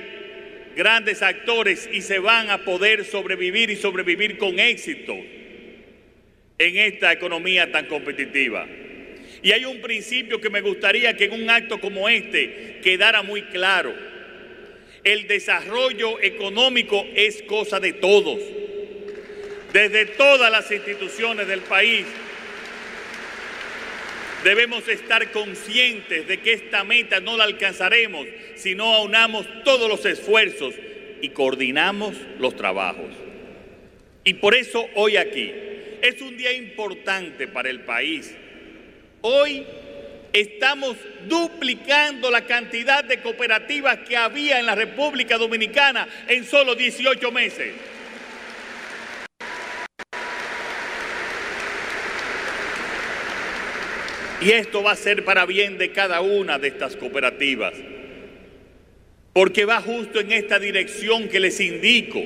grandes 0.77 1.23
actores 1.23 1.89
y 1.91 2.03
se 2.03 2.19
van 2.19 2.51
a 2.51 2.59
poder 2.59 3.07
sobrevivir 3.07 3.71
y 3.71 3.77
sobrevivir 3.77 4.37
con 4.37 4.59
éxito 4.59 5.15
en 6.59 6.77
esta 6.77 7.11
economía 7.11 7.73
tan 7.73 7.87
competitiva. 7.87 8.69
Y 9.43 9.53
hay 9.53 9.65
un 9.65 9.81
principio 9.81 10.43
que 10.43 10.51
me 10.51 10.61
gustaría 10.61 11.17
que 11.17 11.25
en 11.25 11.43
un 11.43 11.49
acto 11.49 11.81
como 11.81 12.07
este 12.07 12.81
quedara 12.83 13.23
muy 13.23 13.41
claro. 13.45 14.12
El 15.05 15.27
desarrollo 15.27 16.21
económico 16.21 17.05
es 17.15 17.43
cosa 17.43 17.81
de 17.81 17.93
todos, 17.95 18.39
desde 19.73 20.07
todas 20.07 20.51
las 20.51 20.71
instituciones 20.71 21.49
del 21.49 21.61
país 21.61 22.07
Debemos 24.45 24.89
estar 24.89 25.31
conscientes 25.31 26.27
de 26.27 26.41
que 26.41 26.53
esta 26.53 26.83
meta 26.83 27.21
no 27.21 27.37
la 27.37 27.45
alcanzaremos 27.45 28.27
si 28.57 28.75
no 28.75 28.93
aunamos 28.93 29.47
todos 29.63 29.89
los 29.89 30.05
esfuerzos 30.05 30.75
y 31.21 31.29
coordinamos 31.29 32.17
los 32.41 32.57
trabajos. 32.57 33.11
Y 34.25 34.35
por 34.35 34.57
eso 34.57 34.89
hoy 34.97 35.17
aquí 35.17 35.53
es 36.03 36.21
un 36.21 36.37
día 36.37 36.53
importante 36.53 37.47
para 37.47 37.71
el 37.71 37.83
país. 37.83 38.35
Hoy 39.21 39.65
estamos 40.33 40.97
duplicando 41.29 42.31
la 42.31 42.47
cantidad 42.47 43.05
de 43.05 43.21
cooperativas 43.21 43.99
que 44.09 44.17
había 44.17 44.59
en 44.59 44.67
la 44.67 44.75
República 44.75 45.39
Dominicana 45.39 46.09
en 46.29 46.45
solo 46.45 46.75
18 46.75 47.31
meses. 47.33 47.75
Y 54.41 54.51
esto 54.51 54.83
va 54.83 54.93
a 54.93 54.97
ser 54.97 55.25
para 55.25 55.47
bien 55.47 55.79
de 55.79 55.93
cada 55.93 56.21
una 56.21 56.59
de 56.59 56.69
estas 56.69 56.97
cooperativas. 56.97 57.75
Porque 59.33 59.65
va 59.65 59.81
justo 59.81 60.19
en 60.19 60.33
esta 60.33 60.59
dirección 60.59 61.29
que 61.29 61.39
les 61.39 61.61
indico. 61.61 62.21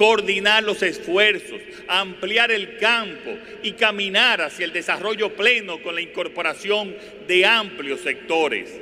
Coordinar 0.00 0.62
los 0.62 0.82
esfuerzos, 0.82 1.60
ampliar 1.86 2.50
el 2.50 2.78
campo 2.78 3.36
y 3.62 3.72
caminar 3.72 4.40
hacia 4.40 4.64
el 4.64 4.72
desarrollo 4.72 5.36
pleno 5.36 5.82
con 5.82 5.94
la 5.94 6.00
incorporación 6.00 6.96
de 7.28 7.44
amplios 7.44 8.00
sectores. 8.00 8.80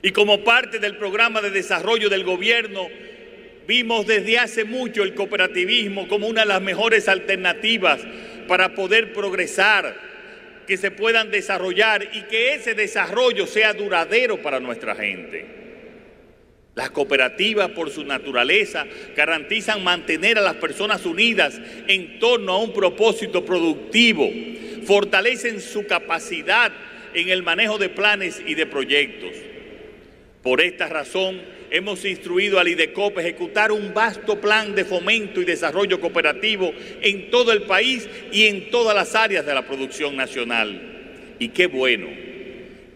Y 0.00 0.10
como 0.12 0.42
parte 0.42 0.78
del 0.78 0.96
programa 0.96 1.42
de 1.42 1.50
desarrollo 1.50 2.08
del 2.08 2.24
gobierno, 2.24 2.88
vimos 3.68 4.06
desde 4.06 4.38
hace 4.38 4.64
mucho 4.64 5.02
el 5.02 5.12
cooperativismo 5.12 6.08
como 6.08 6.28
una 6.28 6.44
de 6.44 6.48
las 6.48 6.62
mejores 6.62 7.06
alternativas 7.06 8.00
para 8.48 8.74
poder 8.74 9.12
progresar, 9.12 9.94
que 10.66 10.78
se 10.78 10.90
puedan 10.90 11.30
desarrollar 11.30 12.08
y 12.14 12.22
que 12.22 12.54
ese 12.54 12.72
desarrollo 12.72 13.46
sea 13.46 13.74
duradero 13.74 14.40
para 14.40 14.60
nuestra 14.60 14.94
gente. 14.94 15.60
Las 16.80 16.92
cooperativas, 16.92 17.68
por 17.72 17.90
su 17.90 18.06
naturaleza, 18.06 18.86
garantizan 19.14 19.84
mantener 19.84 20.38
a 20.38 20.40
las 20.40 20.54
personas 20.54 21.04
unidas 21.04 21.60
en 21.86 22.18
torno 22.18 22.52
a 22.54 22.58
un 22.58 22.72
propósito 22.72 23.44
productivo, 23.44 24.26
fortalecen 24.86 25.60
su 25.60 25.86
capacidad 25.86 26.72
en 27.12 27.28
el 27.28 27.42
manejo 27.42 27.76
de 27.76 27.90
planes 27.90 28.42
y 28.46 28.54
de 28.54 28.64
proyectos. 28.64 29.32
Por 30.42 30.62
esta 30.62 30.88
razón, 30.88 31.42
hemos 31.70 32.02
instruido 32.06 32.58
al 32.58 32.68
IDECOP 32.68 33.18
a 33.18 33.20
ejecutar 33.20 33.72
un 33.72 33.92
vasto 33.92 34.40
plan 34.40 34.74
de 34.74 34.86
fomento 34.86 35.42
y 35.42 35.44
desarrollo 35.44 36.00
cooperativo 36.00 36.72
en 37.02 37.28
todo 37.28 37.52
el 37.52 37.64
país 37.64 38.08
y 38.32 38.46
en 38.46 38.70
todas 38.70 38.94
las 38.94 39.14
áreas 39.14 39.44
de 39.44 39.52
la 39.52 39.66
producción 39.66 40.16
nacional. 40.16 41.34
Y 41.38 41.50
qué 41.50 41.66
bueno, 41.66 42.06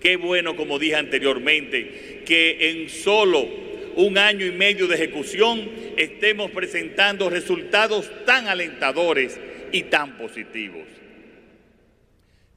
qué 0.00 0.16
bueno, 0.16 0.56
como 0.56 0.78
dije 0.78 0.96
anteriormente, 0.96 2.22
que 2.24 2.70
en 2.70 2.88
solo 2.88 3.63
un 3.96 4.18
año 4.18 4.44
y 4.46 4.52
medio 4.52 4.86
de 4.86 4.96
ejecución 4.96 5.70
estemos 5.96 6.50
presentando 6.50 7.30
resultados 7.30 8.10
tan 8.24 8.48
alentadores 8.48 9.38
y 9.72 9.84
tan 9.84 10.16
positivos. 10.16 10.82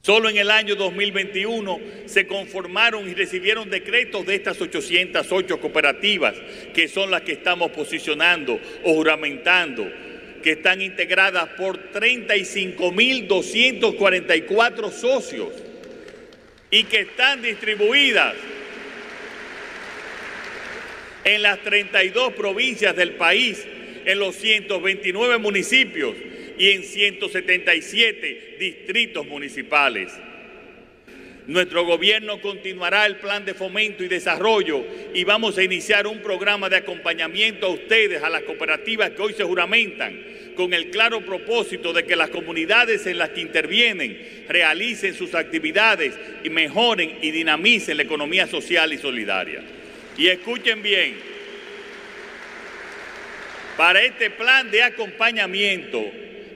Solo 0.01 0.29
en 0.29 0.37
el 0.37 0.51
año 0.51 0.75
2021 0.75 1.79
se 2.05 2.27
conformaron 2.27 3.09
y 3.09 3.13
recibieron 3.13 3.69
decretos 3.69 4.25
de 4.25 4.35
estas 4.35 4.61
808 4.61 5.59
cooperativas, 5.59 6.35
que 6.73 6.87
son 6.87 7.11
las 7.11 7.23
que 7.23 7.33
estamos 7.33 7.71
posicionando 7.71 8.57
o 8.83 8.93
juramentando, 8.93 9.85
que 10.41 10.51
están 10.51 10.81
integradas 10.81 11.49
por 11.57 11.91
35.244 11.91 14.91
socios 14.91 15.49
y 16.71 16.85
que 16.85 17.01
están 17.01 17.41
distribuidas 17.41 18.33
en 21.27 21.41
las 21.41 21.59
32 21.61 22.33
provincias 22.33 22.95
del 22.95 23.11
país, 23.15 23.67
en 24.05 24.17
los 24.17 24.35
129 24.37 25.37
municipios 25.39 26.15
y 26.57 26.69
en 26.71 26.83
177 26.83 28.55
distritos 28.57 29.27
municipales. 29.27 30.13
Nuestro 31.45 31.85
gobierno 31.85 32.41
continuará 32.41 33.05
el 33.05 33.17
plan 33.17 33.43
de 33.43 33.53
fomento 33.53 34.05
y 34.05 34.07
desarrollo 34.07 34.85
y 35.13 35.25
vamos 35.25 35.57
a 35.57 35.63
iniciar 35.63 36.07
un 36.07 36.19
programa 36.19 36.69
de 36.69 36.77
acompañamiento 36.77 37.67
a 37.67 37.71
ustedes, 37.71 38.23
a 38.23 38.29
las 38.29 38.43
cooperativas 38.43 39.11
que 39.11 39.21
hoy 39.21 39.33
se 39.33 39.43
juramentan, 39.43 40.17
con 40.55 40.73
el 40.73 40.89
claro 40.91 41.25
propósito 41.25 41.91
de 41.91 42.05
que 42.05 42.15
las 42.15 42.29
comunidades 42.29 43.05
en 43.05 43.17
las 43.17 43.29
que 43.29 43.41
intervienen 43.41 44.45
realicen 44.47 45.13
sus 45.13 45.35
actividades 45.35 46.17
y 46.43 46.49
mejoren 46.49 47.17
y 47.21 47.31
dinamicen 47.31 47.97
la 47.97 48.03
economía 48.03 48.47
social 48.47 48.93
y 48.93 48.97
solidaria. 48.97 49.61
Y 50.17 50.27
escuchen 50.29 50.81
bien, 50.81 51.19
para 53.77 54.01
este 54.01 54.31
plan 54.31 54.71
de 54.71 54.81
acompañamiento, 54.81 56.03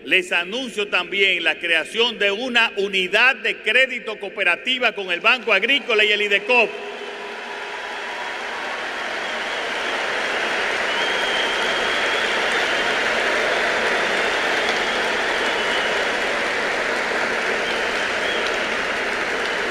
les 0.04 0.32
anuncio 0.32 0.88
también 0.88 1.44
la 1.44 1.60
creación 1.60 2.18
de 2.18 2.32
una 2.32 2.74
unidad 2.78 3.36
de 3.36 3.58
crédito 3.58 4.20
cooperativa 4.20 4.94
con 4.94 5.12
el 5.12 5.20
Banco 5.20 5.54
Agrícola 5.54 6.04
y 6.04 6.12
el 6.12 6.24
IDECOP. 6.24 6.70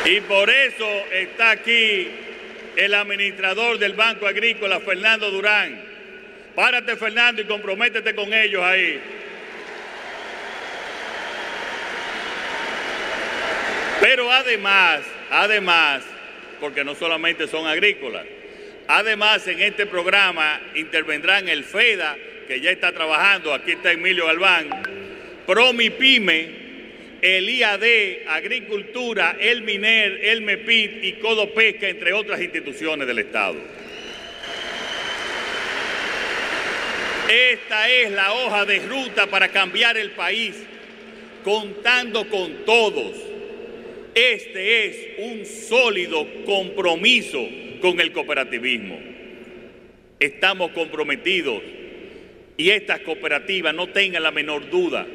Y 0.04 0.20
por 0.22 0.48
eso 0.48 0.88
está 1.12 1.50
aquí 1.50 2.08
el 2.76 2.94
administrador 2.94 3.78
del 3.78 3.94
Banco 3.94 4.26
Agrícola, 4.26 4.80
Fernando 4.80 5.30
Durán. 5.30 5.80
Párate, 6.54 6.96
Fernando, 6.96 7.42
y 7.42 7.44
comprométete 7.44 8.14
con 8.14 8.32
ellos 8.32 8.62
ahí. 8.62 9.00
Pero 14.00 14.30
además, 14.32 15.02
además, 15.30 16.02
porque 16.58 16.84
no 16.84 16.94
solamente 16.94 17.46
son 17.46 17.66
agrícolas, 17.66 18.24
además 18.88 19.46
en 19.46 19.60
este 19.60 19.86
programa 19.86 20.60
intervendrán 20.74 21.48
el 21.48 21.64
FEDA, 21.64 22.16
que 22.48 22.60
ya 22.60 22.70
está 22.70 22.92
trabajando, 22.92 23.54
aquí 23.54 23.72
está 23.72 23.92
Emilio 23.92 24.26
Galván, 24.26 24.68
Promipyme, 25.46 26.59
el 27.22 27.48
IAD, 27.48 28.26
Agricultura, 28.28 29.36
el 29.40 29.62
MINER, 29.62 30.24
el 30.24 30.42
MEPIT 30.42 31.04
y 31.04 31.12
Codo 31.14 31.52
Pesca, 31.52 31.88
entre 31.88 32.12
otras 32.12 32.40
instituciones 32.40 33.06
del 33.06 33.18
Estado. 33.18 33.56
Esta 37.28 37.88
es 37.88 38.10
la 38.10 38.32
hoja 38.32 38.64
de 38.64 38.80
ruta 38.80 39.26
para 39.26 39.48
cambiar 39.48 39.96
el 39.96 40.10
país, 40.12 40.56
contando 41.44 42.28
con 42.28 42.64
todos 42.64 43.30
este 44.14 44.86
es 44.86 45.08
un 45.18 45.46
sólido 45.46 46.26
compromiso 46.44 47.46
con 47.80 48.00
el 48.00 48.12
cooperativismo. 48.12 48.98
Estamos 50.18 50.72
comprometidos 50.72 51.62
y 52.56 52.70
estas 52.70 53.00
cooperativas 53.00 53.74
no 53.74 53.88
tengan 53.88 54.22
la 54.22 54.32
menor 54.32 54.68
duda 54.68 55.06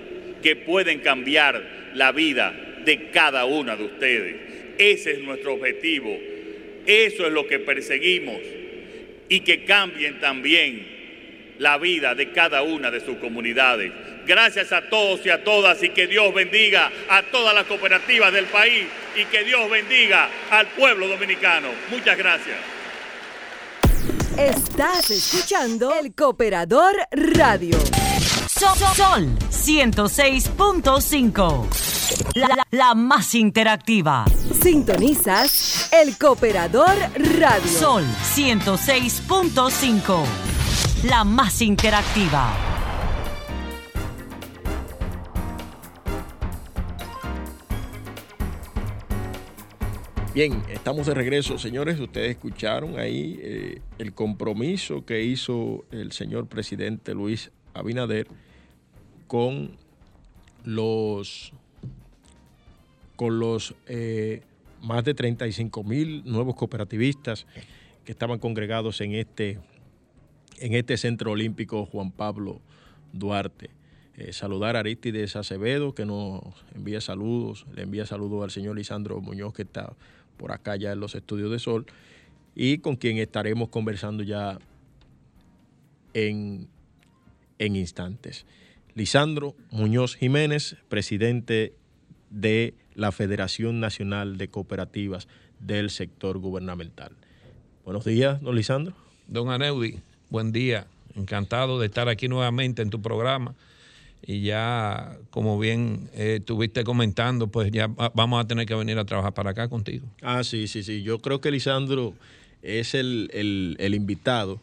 que 0.41 0.55
pueden 0.55 0.99
cambiar 0.99 1.84
la 1.95 2.11
vida 2.11 2.53
de 2.85 3.09
cada 3.09 3.45
una 3.45 3.75
de 3.75 3.85
ustedes. 3.85 4.35
Ese 4.77 5.11
es 5.11 5.19
nuestro 5.19 5.53
objetivo. 5.53 6.15
Eso 6.85 7.25
es 7.25 7.33
lo 7.33 7.47
que 7.47 7.59
perseguimos 7.59 8.39
y 9.27 9.39
que 9.39 9.65
cambien 9.65 10.19
también 10.19 10.95
la 11.57 11.77
vida 11.77 12.13
de 12.13 12.31
cada 12.31 12.61
una 12.61 12.91
de 12.91 12.99
sus 12.99 13.17
comunidades. 13.17 13.91
Gracias 14.27 14.71
a 14.71 14.89
todos 14.89 15.25
y 15.25 15.29
a 15.29 15.43
todas 15.43 15.81
y 15.83 15.89
que 15.89 16.07
Dios 16.07 16.33
bendiga 16.33 16.91
a 17.09 17.23
todas 17.23 17.55
las 17.55 17.65
cooperativas 17.65 18.33
del 18.33 18.45
país 18.45 18.85
y 19.15 19.25
que 19.25 19.43
Dios 19.43 19.69
bendiga 19.69 20.29
al 20.51 20.67
pueblo 20.67 21.07
dominicano. 21.07 21.69
Muchas 21.89 22.17
gracias. 22.17 22.57
Estás 24.37 25.11
escuchando 25.11 25.93
el 25.97 26.13
Cooperador 26.13 26.95
Radio. 27.11 27.77
Sol, 28.57 28.77
Sol 28.95 29.27
106.5. 29.49 31.67
La, 32.35 32.47
la, 32.47 32.65
la 32.71 32.95
más 32.95 33.35
interactiva. 33.35 34.23
Sintonizas 34.61 35.91
el 35.91 36.17
Cooperador 36.17 36.95
Radio. 37.37 37.67
Sol 37.67 38.05
106.5 38.33 40.23
la 41.03 41.25
más 41.25 41.61
interactiva. 41.61 42.53
Bien, 50.33 50.63
estamos 50.69 51.07
de 51.07 51.13
regreso, 51.13 51.57
señores. 51.57 51.99
Ustedes 51.99 52.29
escucharon 52.31 52.97
ahí 52.97 53.37
eh, 53.41 53.81
el 53.97 54.13
compromiso 54.13 55.03
que 55.05 55.23
hizo 55.23 55.83
el 55.91 56.13
señor 56.13 56.47
presidente 56.47 57.13
Luis 57.13 57.51
Abinader 57.73 58.29
con 59.27 59.77
los 60.63 61.53
con 63.15 63.39
los 63.39 63.75
eh, 63.87 64.41
más 64.81 65.03
de 65.03 65.13
35 65.13 65.83
mil 65.83 66.23
nuevos 66.25 66.55
cooperativistas 66.55 67.45
que 68.03 68.11
estaban 68.11 68.39
congregados 68.39 69.01
en 69.01 69.13
este 69.13 69.59
en 70.59 70.73
este 70.73 70.97
Centro 70.97 71.31
Olímpico 71.31 71.85
Juan 71.85 72.11
Pablo 72.11 72.61
Duarte. 73.13 73.69
Eh, 74.17 74.31
saludar 74.31 74.77
a 74.77 74.79
Aristides 74.79 75.35
Acevedo, 75.35 75.93
que 75.93 76.05
nos 76.05 76.41
envía 76.73 77.01
saludos, 77.01 77.65
le 77.75 77.81
envía 77.81 78.05
saludos 78.05 78.43
al 78.45 78.51
señor 78.51 78.77
Lisandro 78.77 79.19
Muñoz, 79.19 79.53
que 79.53 79.63
está 79.63 79.93
por 80.37 80.53
acá 80.53 80.77
ya 80.77 80.93
en 80.93 81.01
los 81.01 81.15
estudios 81.15 81.51
de 81.51 81.59
Sol, 81.59 81.85
y 82.55 82.77
con 82.77 82.95
quien 82.95 83.17
estaremos 83.17 83.67
conversando 83.67 84.23
ya 84.23 84.57
en, 86.13 86.69
en 87.59 87.75
instantes. 87.75 88.45
Lisandro 88.95 89.55
Muñoz 89.71 90.15
Jiménez, 90.15 90.77
presidente 90.87 91.73
de 92.29 92.73
la 92.93 93.11
Federación 93.11 93.81
Nacional 93.81 94.37
de 94.37 94.47
Cooperativas 94.47 95.27
del 95.59 95.89
Sector 95.89 96.37
Gubernamental. 96.39 97.11
Buenos 97.83 98.05
días, 98.05 98.41
don 98.41 98.55
Lisandro. 98.55 98.95
Don 99.27 99.49
Aneudi, 99.49 99.99
buen 100.29 100.53
día. 100.53 100.87
Encantado 101.13 101.77
de 101.77 101.87
estar 101.87 102.07
aquí 102.07 102.29
nuevamente 102.29 102.81
en 102.81 102.89
tu 102.89 103.01
programa. 103.01 103.53
Y 104.25 104.43
ya, 104.43 105.17
como 105.29 105.59
bien 105.59 106.09
eh, 106.13 106.37
estuviste 106.39 106.85
comentando, 106.85 107.47
pues 107.47 107.71
ya 107.71 107.87
vamos 107.87 108.41
a 108.41 108.47
tener 108.47 108.65
que 108.65 108.75
venir 108.75 108.97
a 108.97 109.03
trabajar 109.03 109.33
para 109.33 109.49
acá 109.49 109.67
contigo. 109.67 110.07
Ah, 110.21 110.45
sí, 110.45 110.69
sí, 110.69 110.83
sí. 110.83 111.03
Yo 111.03 111.19
creo 111.19 111.41
que 111.41 111.51
Lisandro 111.51 112.13
es 112.61 112.95
el, 112.95 113.29
invitado 113.93 114.61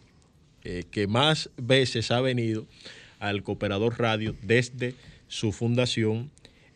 eh, 0.65 0.85
que 0.91 1.07
más 1.07 1.51
veces 1.59 2.11
ha 2.11 2.23
venido 2.23 2.67
al 3.23 3.43
Cooperador 3.43 3.99
Radio 3.99 4.35
desde 4.43 4.95
su 5.29 5.53
fundación 5.53 6.31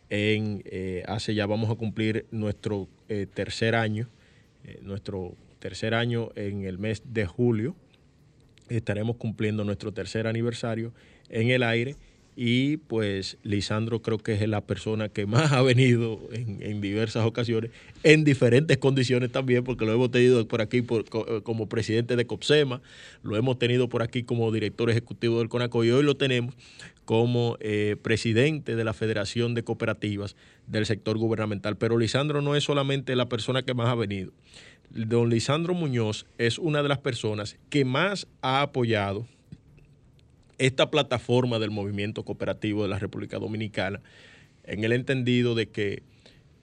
en 0.08 0.62
eh, 0.66 1.02
hace 1.08 1.34
ya 1.34 1.46
vamos 1.46 1.70
a 1.70 1.74
cumplir 1.74 2.26
nuestro 2.30 2.88
tercer 3.34 3.74
año, 3.74 4.08
nuestro 4.82 5.36
tercer 5.58 5.94
año 5.94 6.30
en 6.36 6.64
el 6.64 6.78
mes 6.78 7.02
de 7.04 7.26
julio. 7.26 7.74
Estaremos 8.68 9.16
cumpliendo 9.16 9.64
nuestro 9.64 9.92
tercer 9.92 10.26
aniversario 10.26 10.92
en 11.28 11.50
el 11.50 11.62
aire 11.62 11.96
y 12.38 12.76
pues 12.76 13.38
Lisandro 13.42 14.02
creo 14.02 14.18
que 14.18 14.34
es 14.34 14.46
la 14.46 14.60
persona 14.60 15.08
que 15.08 15.24
más 15.24 15.52
ha 15.52 15.62
venido 15.62 16.20
en, 16.32 16.82
diversas 16.82 17.24
ocasiones, 17.24 17.70
en 18.02 18.24
diferentes 18.24 18.76
condiciones 18.76 19.32
también, 19.32 19.64
porque 19.64 19.86
lo 19.86 19.94
hemos 19.94 20.10
tenido 20.10 20.46
por 20.46 20.60
aquí 20.60 20.84
como 21.42 21.68
presidente 21.68 22.14
de 22.14 22.26
COPSEMA, 22.26 22.82
lo 23.22 23.36
hemos 23.36 23.58
tenido 23.58 23.88
por 23.88 24.02
aquí 24.02 24.22
como 24.22 24.52
director 24.52 24.90
ejecutivo 24.90 25.38
del 25.38 25.48
CONACO 25.48 25.82
y 25.84 25.90
hoy 25.90 26.02
lo 26.02 26.18
tenemos 26.18 26.54
como 27.06 27.56
eh, 27.60 27.96
presidente 28.02 28.76
de 28.76 28.84
la 28.84 28.92
Federación 28.92 29.54
de 29.54 29.64
Cooperativas 29.64 30.36
del 30.66 30.84
sector 30.84 31.16
gubernamental. 31.16 31.76
Pero 31.76 31.96
Lisandro 31.96 32.42
no 32.42 32.54
es 32.54 32.64
solamente 32.64 33.16
la 33.16 33.28
persona 33.30 33.62
que 33.62 33.72
más 33.72 33.88
ha 33.88 33.94
venido. 33.94 34.32
Don 34.90 35.30
Lisandro 35.30 35.72
Muñoz 35.72 36.26
es 36.36 36.58
una 36.58 36.82
de 36.82 36.88
las 36.88 36.98
personas 36.98 37.56
que 37.70 37.84
más 37.84 38.26
ha 38.42 38.60
apoyado 38.60 39.26
esta 40.58 40.90
plataforma 40.90 41.58
del 41.58 41.70
movimiento 41.70 42.24
cooperativo 42.24 42.82
de 42.82 42.88
la 42.88 42.98
República 42.98 43.38
Dominicana 43.38 44.00
en 44.64 44.84
el 44.84 44.92
entendido 44.92 45.54
de 45.54 45.68
que 45.68 46.02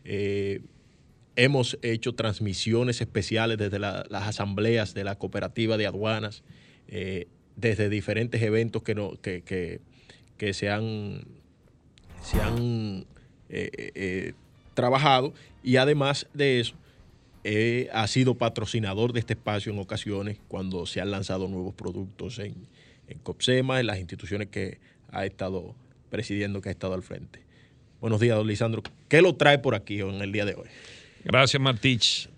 eh, 0.03 0.61
hemos 1.35 1.77
hecho 1.81 2.13
transmisiones 2.13 3.01
especiales 3.01 3.57
desde 3.57 3.79
las 3.79 4.05
asambleas 4.11 4.93
de 4.93 5.03
la 5.03 5.15
cooperativa 5.15 5.77
de 5.77 5.87
aduanas, 5.87 6.43
eh, 6.87 7.27
desde 7.55 7.89
diferentes 7.89 8.41
eventos 8.41 8.83
que, 8.83 8.95
que, 9.21 9.81
que, 10.37 10.53
se 10.53 10.69
han, 10.69 11.25
se 12.21 12.41
han 12.41 13.05
eh, 13.49 14.33
trabajado. 14.73 15.33
Y 15.63 15.77
además 15.77 16.27
de 16.33 16.59
eso 16.59 16.75
ha 17.93 18.07
sido 18.07 18.35
patrocinador 18.35 19.11
de 19.11 19.19
este 19.19 19.33
espacio 19.33 19.73
en 19.73 19.79
ocasiones 19.79 20.39
cuando 20.47 20.85
se 20.85 21.01
han 21.01 21.11
lanzado 21.11 21.47
nuevos 21.47 21.73
productos 21.73 22.39
en, 22.39 22.55
en 23.07 23.19
COPSEMA, 23.19 23.79
en 23.79 23.87
las 23.87 23.99
instituciones 23.99 24.47
que 24.47 24.79
ha 25.11 25.25
estado 25.25 25.75
presidiendo, 26.09 26.61
que 26.61 26.69
ha 26.69 26.71
estado 26.71 26.93
al 26.93 27.03
frente. 27.03 27.41
Buenos 28.01 28.19
días, 28.19 28.35
don 28.35 28.47
Lisandro. 28.47 28.83
¿Qué 29.07 29.21
lo 29.21 29.35
trae 29.35 29.59
por 29.59 29.75
aquí 29.75 29.99
en 30.01 30.21
el 30.21 30.31
día 30.31 30.45
de 30.45 30.55
hoy? 30.55 30.67
Gracias, 31.23 31.61
Martich. 31.61 32.29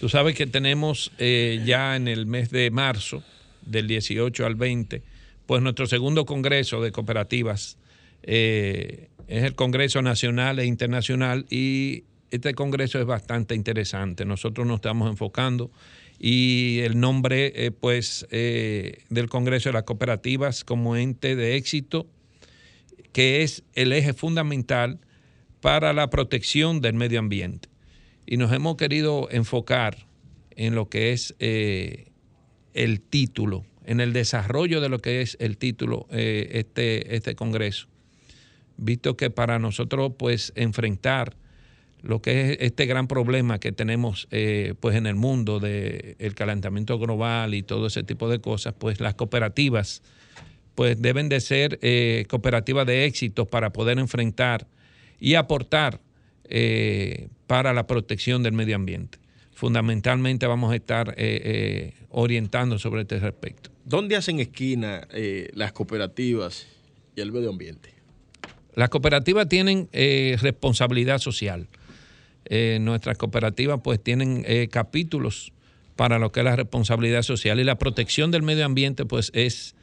Tú 0.00 0.08
sabes 0.08 0.34
que 0.34 0.46
tenemos 0.46 1.12
eh, 1.18 1.62
ya 1.64 1.96
en 1.96 2.08
el 2.08 2.26
mes 2.26 2.50
de 2.50 2.70
marzo, 2.70 3.22
del 3.64 3.86
18 3.86 4.44
al 4.46 4.54
20, 4.54 5.02
pues 5.46 5.62
nuestro 5.62 5.86
segundo 5.86 6.24
Congreso 6.26 6.82
de 6.82 6.92
Cooperativas. 6.92 7.78
Eh, 8.22 9.08
es 9.28 9.44
el 9.44 9.54
Congreso 9.54 10.02
Nacional 10.02 10.58
e 10.58 10.66
Internacional 10.66 11.46
y 11.50 12.04
este 12.30 12.54
Congreso 12.54 12.98
es 12.98 13.06
bastante 13.06 13.54
interesante. 13.54 14.24
Nosotros 14.24 14.66
nos 14.66 14.76
estamos 14.76 15.08
enfocando 15.08 15.70
y 16.18 16.80
el 16.80 16.98
nombre 17.00 17.52
eh, 17.54 17.70
pues 17.70 18.26
eh, 18.30 18.98
del 19.10 19.28
Congreso 19.28 19.68
de 19.68 19.74
las 19.74 19.82
Cooperativas 19.82 20.64
como 20.64 20.96
ente 20.96 21.36
de 21.36 21.56
éxito, 21.56 22.06
que 23.12 23.42
es 23.42 23.62
el 23.74 23.92
eje 23.92 24.12
fundamental 24.12 25.00
para 25.60 25.92
la 25.92 26.10
protección 26.10 26.80
del 26.80 26.94
medio 26.94 27.18
ambiente. 27.18 27.68
Y 28.26 28.36
nos 28.36 28.52
hemos 28.52 28.76
querido 28.76 29.28
enfocar 29.30 30.06
en 30.50 30.74
lo 30.74 30.88
que 30.88 31.12
es 31.12 31.34
eh, 31.40 32.12
el 32.74 33.00
título, 33.00 33.64
en 33.84 34.00
el 34.00 34.12
desarrollo 34.12 34.80
de 34.80 34.88
lo 34.88 35.00
que 35.00 35.20
es 35.20 35.36
el 35.40 35.58
título, 35.58 36.06
este, 36.10 37.14
este 37.14 37.34
Congreso. 37.34 37.88
Visto 38.76 39.16
que 39.16 39.30
para 39.30 39.58
nosotros 39.58 40.12
pues 40.18 40.52
enfrentar 40.56 41.36
lo 42.04 42.20
que 42.20 42.52
es 42.52 42.58
este 42.60 42.84
gran 42.84 43.08
problema 43.08 43.58
que 43.58 43.72
tenemos 43.72 44.28
eh, 44.30 44.74
pues 44.78 44.94
en 44.94 45.06
el 45.06 45.14
mundo 45.14 45.58
del 45.58 46.16
el 46.18 46.34
calentamiento 46.34 46.98
global 46.98 47.54
y 47.54 47.62
todo 47.62 47.86
ese 47.86 48.02
tipo 48.02 48.28
de 48.28 48.40
cosas, 48.40 48.74
pues 48.78 49.00
las 49.00 49.14
cooperativas 49.14 50.02
pues 50.74 51.00
deben 51.00 51.30
de 51.30 51.40
ser 51.40 51.78
eh, 51.80 52.26
cooperativas 52.28 52.86
de 52.86 53.06
éxito 53.06 53.46
para 53.46 53.72
poder 53.72 53.98
enfrentar 53.98 54.66
y 55.18 55.34
aportar 55.34 56.00
eh, 56.44 57.28
para 57.46 57.72
la 57.72 57.86
protección 57.86 58.42
del 58.42 58.52
medio 58.52 58.76
ambiente. 58.76 59.18
Fundamentalmente 59.54 60.46
vamos 60.46 60.72
a 60.72 60.76
estar 60.76 61.16
orientando 62.10 62.78
sobre 62.78 63.02
este 63.02 63.20
respecto. 63.20 63.70
¿Dónde 63.84 64.16
hacen 64.16 64.40
esquina 64.40 65.06
las 65.52 65.72
cooperativas 65.72 66.66
y 67.16 67.20
el 67.20 67.30
medio 67.32 67.50
ambiente? 67.50 67.94
Las 68.74 68.88
cooperativas 68.88 69.48
tienen 69.48 69.88
responsabilidad 69.92 71.18
social 71.18 71.68
eh, 72.46 72.78
nuestras 72.80 73.16
cooperativas 73.16 73.80
pues 73.82 74.02
tienen 74.02 74.44
eh, 74.46 74.68
capítulos 74.70 75.52
para 75.96 76.18
lo 76.18 76.30
que 76.30 76.40
es 76.40 76.44
la 76.44 76.56
responsabilidad 76.56 77.22
social 77.22 77.58
y 77.58 77.64
la 77.64 77.78
protección 77.78 78.30
del 78.30 78.42
medio 78.42 78.66
ambiente 78.66 79.06
pues 79.06 79.30
es 79.34 79.74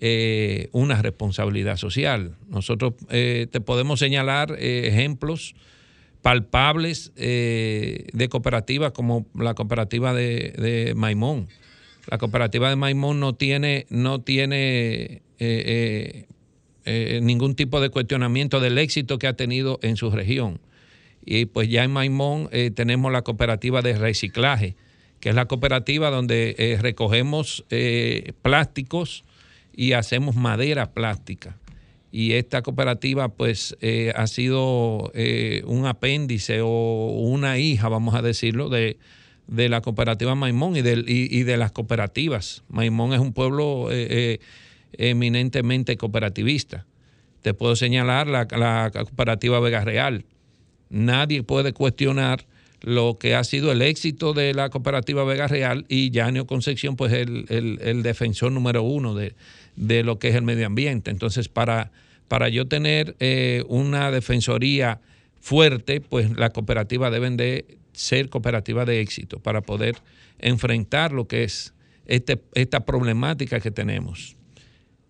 eh, 0.00 0.68
una 0.72 1.00
responsabilidad 1.00 1.76
social. 1.76 2.36
Nosotros 2.48 2.94
te 3.08 3.60
podemos 3.60 4.00
señalar 4.00 4.56
ejemplos 4.58 5.54
palpables 6.20 7.12
de 7.14 8.28
cooperativas 8.28 8.90
como 8.92 9.26
la 9.34 9.54
cooperativa 9.54 10.12
de, 10.12 10.92
Maimón. 10.96 11.48
La 12.10 12.18
cooperativa 12.18 12.68
de 12.68 12.76
Maimón 12.76 13.20
no 13.20 13.34
tiene, 13.34 13.86
no 13.88 14.20
tiene 14.20 15.22
ningún 17.22 17.54
tipo 17.54 17.80
de 17.80 17.90
cuestionamiento 17.90 18.58
del 18.58 18.78
éxito 18.78 19.20
que 19.20 19.28
ha 19.28 19.36
tenido 19.36 19.78
en 19.82 19.96
su 19.96 20.10
región. 20.10 20.58
Y 21.24 21.46
pues 21.46 21.68
ya 21.68 21.84
en 21.84 21.90
Maimón 21.90 22.48
eh, 22.52 22.70
tenemos 22.70 23.10
la 23.12 23.22
cooperativa 23.22 23.82
de 23.82 23.96
reciclaje, 23.96 24.76
que 25.20 25.30
es 25.30 25.34
la 25.34 25.46
cooperativa 25.46 26.10
donde 26.10 26.54
eh, 26.58 26.78
recogemos 26.80 27.64
eh, 27.70 28.32
plásticos 28.42 29.24
y 29.74 29.92
hacemos 29.92 30.36
madera 30.36 30.92
plástica. 30.92 31.56
Y 32.12 32.32
esta 32.32 32.62
cooperativa 32.62 33.28
pues 33.28 33.76
ha 34.14 34.26
sido 34.28 35.10
un 35.66 35.86
apéndice 35.86 36.60
o 36.62 37.08
una 37.08 37.58
hija, 37.58 37.88
vamos 37.88 38.14
a 38.14 38.22
decirlo, 38.22 38.68
de, 38.68 38.98
la 39.48 39.80
cooperativa 39.80 40.36
Maimón 40.36 40.76
y 40.76 40.82
de, 40.82 41.02
y, 41.04 41.42
de, 41.42 41.56
las 41.56 41.72
cooperativas. 41.72 42.62
Maimón 42.68 43.14
es 43.14 43.18
un 43.18 43.32
pueblo 43.32 43.88
eminentemente 44.92 45.96
cooperativista. 45.96 46.86
Te 47.42 47.52
puedo 47.52 47.74
señalar 47.74 48.28
la, 48.28 48.46
la 48.52 48.92
cooperativa 48.92 49.58
Vega 49.58 49.80
Real, 49.80 50.24
nadie 50.90 51.42
puede 51.42 51.72
cuestionar 51.72 52.46
lo 52.84 53.16
que 53.18 53.34
ha 53.34 53.42
sido 53.44 53.72
el 53.72 53.80
éxito 53.80 54.34
de 54.34 54.52
la 54.52 54.68
cooperativa 54.68 55.24
Vega 55.24 55.48
Real 55.48 55.86
y 55.88 56.10
Yanio 56.10 56.46
Concepción, 56.46 56.96
pues 56.96 57.14
el, 57.14 57.46
el, 57.48 58.02
defensor 58.02 58.52
número 58.52 58.82
uno 58.82 59.14
de, 59.14 59.34
lo 60.02 60.18
que 60.18 60.28
es 60.28 60.34
el 60.34 60.42
medio 60.42 60.66
ambiente. 60.66 61.10
Entonces, 61.10 61.48
para, 61.48 61.92
para 62.28 62.50
yo 62.50 62.68
tener 62.68 63.16
eh, 63.20 63.64
una 63.68 64.10
defensoría 64.10 65.00
fuerte, 65.40 66.02
pues 66.02 66.36
las 66.36 66.50
cooperativas 66.50 67.10
deben 67.10 67.38
de 67.38 67.78
ser 67.94 68.28
cooperativas 68.28 68.86
de 68.86 69.00
éxito 69.00 69.38
para 69.38 69.62
poder 69.62 69.96
enfrentar 70.38 71.12
lo 71.12 71.26
que 71.26 71.44
es 71.44 71.72
este, 72.04 72.38
esta 72.52 72.84
problemática 72.84 73.60
que 73.60 73.70
tenemos. 73.70 74.36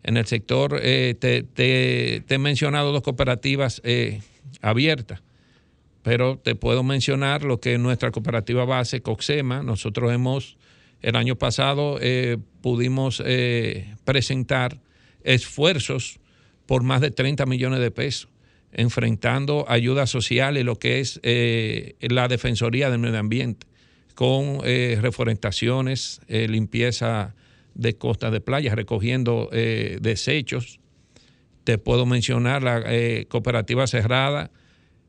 En 0.05 0.17
el 0.17 0.27
sector, 0.27 0.79
eh, 0.81 1.17
te, 1.19 2.23
he 2.29 2.39
mencionado 2.39 2.93
dos 2.93 3.03
cooperativas 3.03 3.81
eh, 3.85 4.21
abiertas 4.61 5.24
pero 6.05 6.39
te 6.39 6.55
puedo 6.55 6.83
mencionar 6.83 7.45
lo 7.45 7.61
que 7.61 7.75
es 7.75 7.81
nuestra 7.81 8.11
cooperativa 8.11 8.67
base, 8.67 9.01
Coxema. 9.01 9.63
Nosotros 9.63 10.13
hemos, 10.13 10.59
el 11.01 11.17
año 11.17 11.37
pasado, 11.37 11.97
eh, 11.99 12.37
pudimos 12.61 13.23
eh, 13.25 13.95
presentar 14.05 14.83
esfuerzos 15.23 16.21
por 16.67 16.83
más 16.83 17.01
de 17.01 17.11
30 17.11 17.47
millones 17.47 17.81
de 17.81 17.91
pesos, 17.91 18.29
enfrentando 18.71 19.65
ayuda 19.67 20.07
social 20.07 20.59
y 20.59 20.63
lo 20.63 20.79
que 20.79 21.01
es 21.01 21.21
eh, 21.23 21.95
la 22.01 22.29
Defensoría 22.29 22.91
del 22.91 22.99
Medio 22.99 23.19
Ambiente, 23.19 23.67
con 24.15 24.61
reforestaciones, 24.63 26.21
limpieza 26.29 27.35
de 27.75 27.97
costas 27.97 28.31
de 28.31 28.41
playas, 28.41 28.77
recogiendo 28.77 29.49
desechos. 29.51 30.79
Te 31.65 31.79
puedo 31.79 32.07
mencionar 32.07 32.63
la 32.63 32.85
cooperativa 33.29 33.89
cerrada 33.89 34.53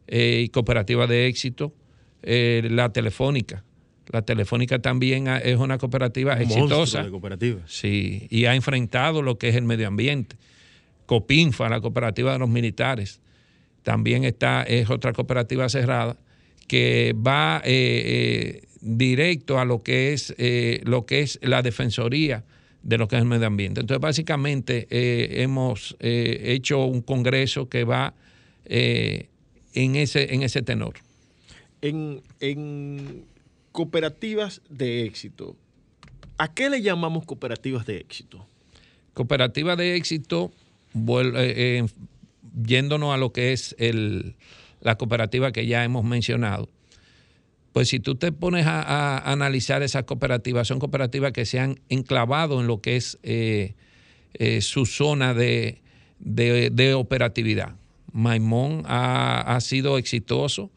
y 0.07 0.49
cooperativas 0.49 1.09
de 1.09 1.27
éxito, 1.27 1.73
la 2.21 2.91
Telefónica. 2.91 3.63
La 4.11 4.21
Telefónica 4.21 4.79
también 4.79 5.27
es 5.27 5.57
una 5.57 5.77
cooperativa 5.77 6.39
exitosa. 6.39 7.03
De 7.03 7.09
cooperativa. 7.09 7.61
Sí, 7.65 8.27
y 8.29 8.45
ha 8.45 8.55
enfrentado 8.55 9.21
lo 9.21 9.37
que 9.37 9.49
es 9.49 9.55
el 9.55 9.63
medio 9.63 9.87
ambiente. 9.87 10.35
Copinfa, 11.05 11.69
la 11.69 11.81
cooperativa 11.81 12.33
de 12.33 12.39
los 12.39 12.49
militares, 12.49 13.19
también 13.85 14.23
está, 14.23 14.63
es 14.63 14.89
otra 14.89 15.13
cooperativa 15.13 15.69
cerrada 15.69 16.17
que 16.67 17.13
va 17.15 17.61
eh, 17.63 18.61
eh, 18.63 18.67
directo 18.81 19.59
a 19.59 19.65
lo 19.65 19.83
que 19.83 20.13
es 20.13 20.33
eh, 20.37 20.81
lo 20.83 21.05
que 21.05 21.21
es 21.21 21.39
la 21.43 21.61
defensoría 21.61 22.43
de 22.81 22.97
lo 22.97 23.07
que 23.07 23.15
es 23.15 23.21
el 23.21 23.27
medio 23.27 23.47
ambiente. 23.47 23.81
Entonces, 23.81 24.01
básicamente 24.01 24.87
hemos 24.89 25.95
hecho 25.99 26.85
un 26.85 27.01
congreso 27.01 27.67
que 27.67 27.83
va 27.83 28.13
en 29.75 29.95
ese 29.95 30.33
en 30.33 30.43
ese 30.43 30.61
tenor. 30.61 30.95
En, 31.81 32.23
en 32.39 33.25
cooperativas 33.71 34.61
de 34.69 35.05
éxito, 35.05 35.55
¿a 36.37 36.53
qué 36.53 36.69
le 36.69 36.81
llamamos 36.81 37.25
cooperativas 37.25 37.85
de 37.85 37.97
éxito? 37.97 38.45
Cooperativas 39.13 39.77
de 39.77 39.95
éxito, 39.95 40.51
yéndonos 42.65 43.13
a 43.13 43.17
lo 43.17 43.31
que 43.31 43.53
es 43.53 43.75
el, 43.77 44.35
la 44.81 44.97
cooperativa 44.97 45.51
que 45.51 45.67
ya 45.67 45.83
hemos 45.83 46.03
mencionado, 46.03 46.69
pues 47.73 47.89
si 47.89 47.99
tú 47.99 48.15
te 48.15 48.31
pones 48.31 48.65
a, 48.67 49.17
analizar 49.29 49.83
esas 49.83 50.05
cooperativas, 50.05 50.67
son 50.67 50.79
cooperativas 50.79 51.33
que 51.33 51.45
se 51.45 51.59
han 51.59 51.79
enclavado 51.89 52.61
en 52.61 52.67
lo 52.67 52.79
que 52.79 52.95
es 52.95 53.19
eh, 53.23 53.73
eh, 54.35 54.61
su 54.61 54.85
zona 54.85 55.33
de, 55.33 55.81
operatividad. 56.95 57.75
Maimón 58.15 58.83
ha, 58.87 59.57
sido 59.61 59.97
exitoso, 59.97 60.71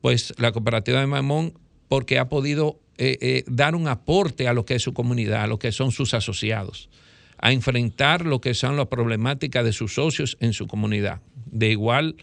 pues 0.00 0.34
la 0.38 0.52
cooperativa 0.52 1.00
de 1.00 1.06
Maimón, 1.06 1.54
porque 1.88 2.18
ha 2.18 2.28
podido 2.28 2.80
eh, 2.98 3.44
dar 3.46 3.74
un 3.74 3.88
aporte 3.88 4.48
a 4.48 4.52
lo 4.52 4.64
que 4.64 4.74
es 4.74 4.82
su 4.82 4.92
comunidad, 4.92 5.44
a 5.44 5.46
lo 5.46 5.58
que 5.58 5.72
son 5.72 5.92
sus 5.92 6.14
asociados, 6.14 6.90
a 7.38 7.52
enfrentar 7.52 8.26
lo 8.26 8.40
que 8.40 8.54
son 8.54 8.76
las 8.76 8.88
problemáticas 8.88 9.64
de 9.64 9.72
sus 9.72 9.94
socios 9.94 10.36
en 10.40 10.52
su 10.52 10.66
comunidad. 10.66 11.20
De 11.46 11.70
igual, 11.70 12.16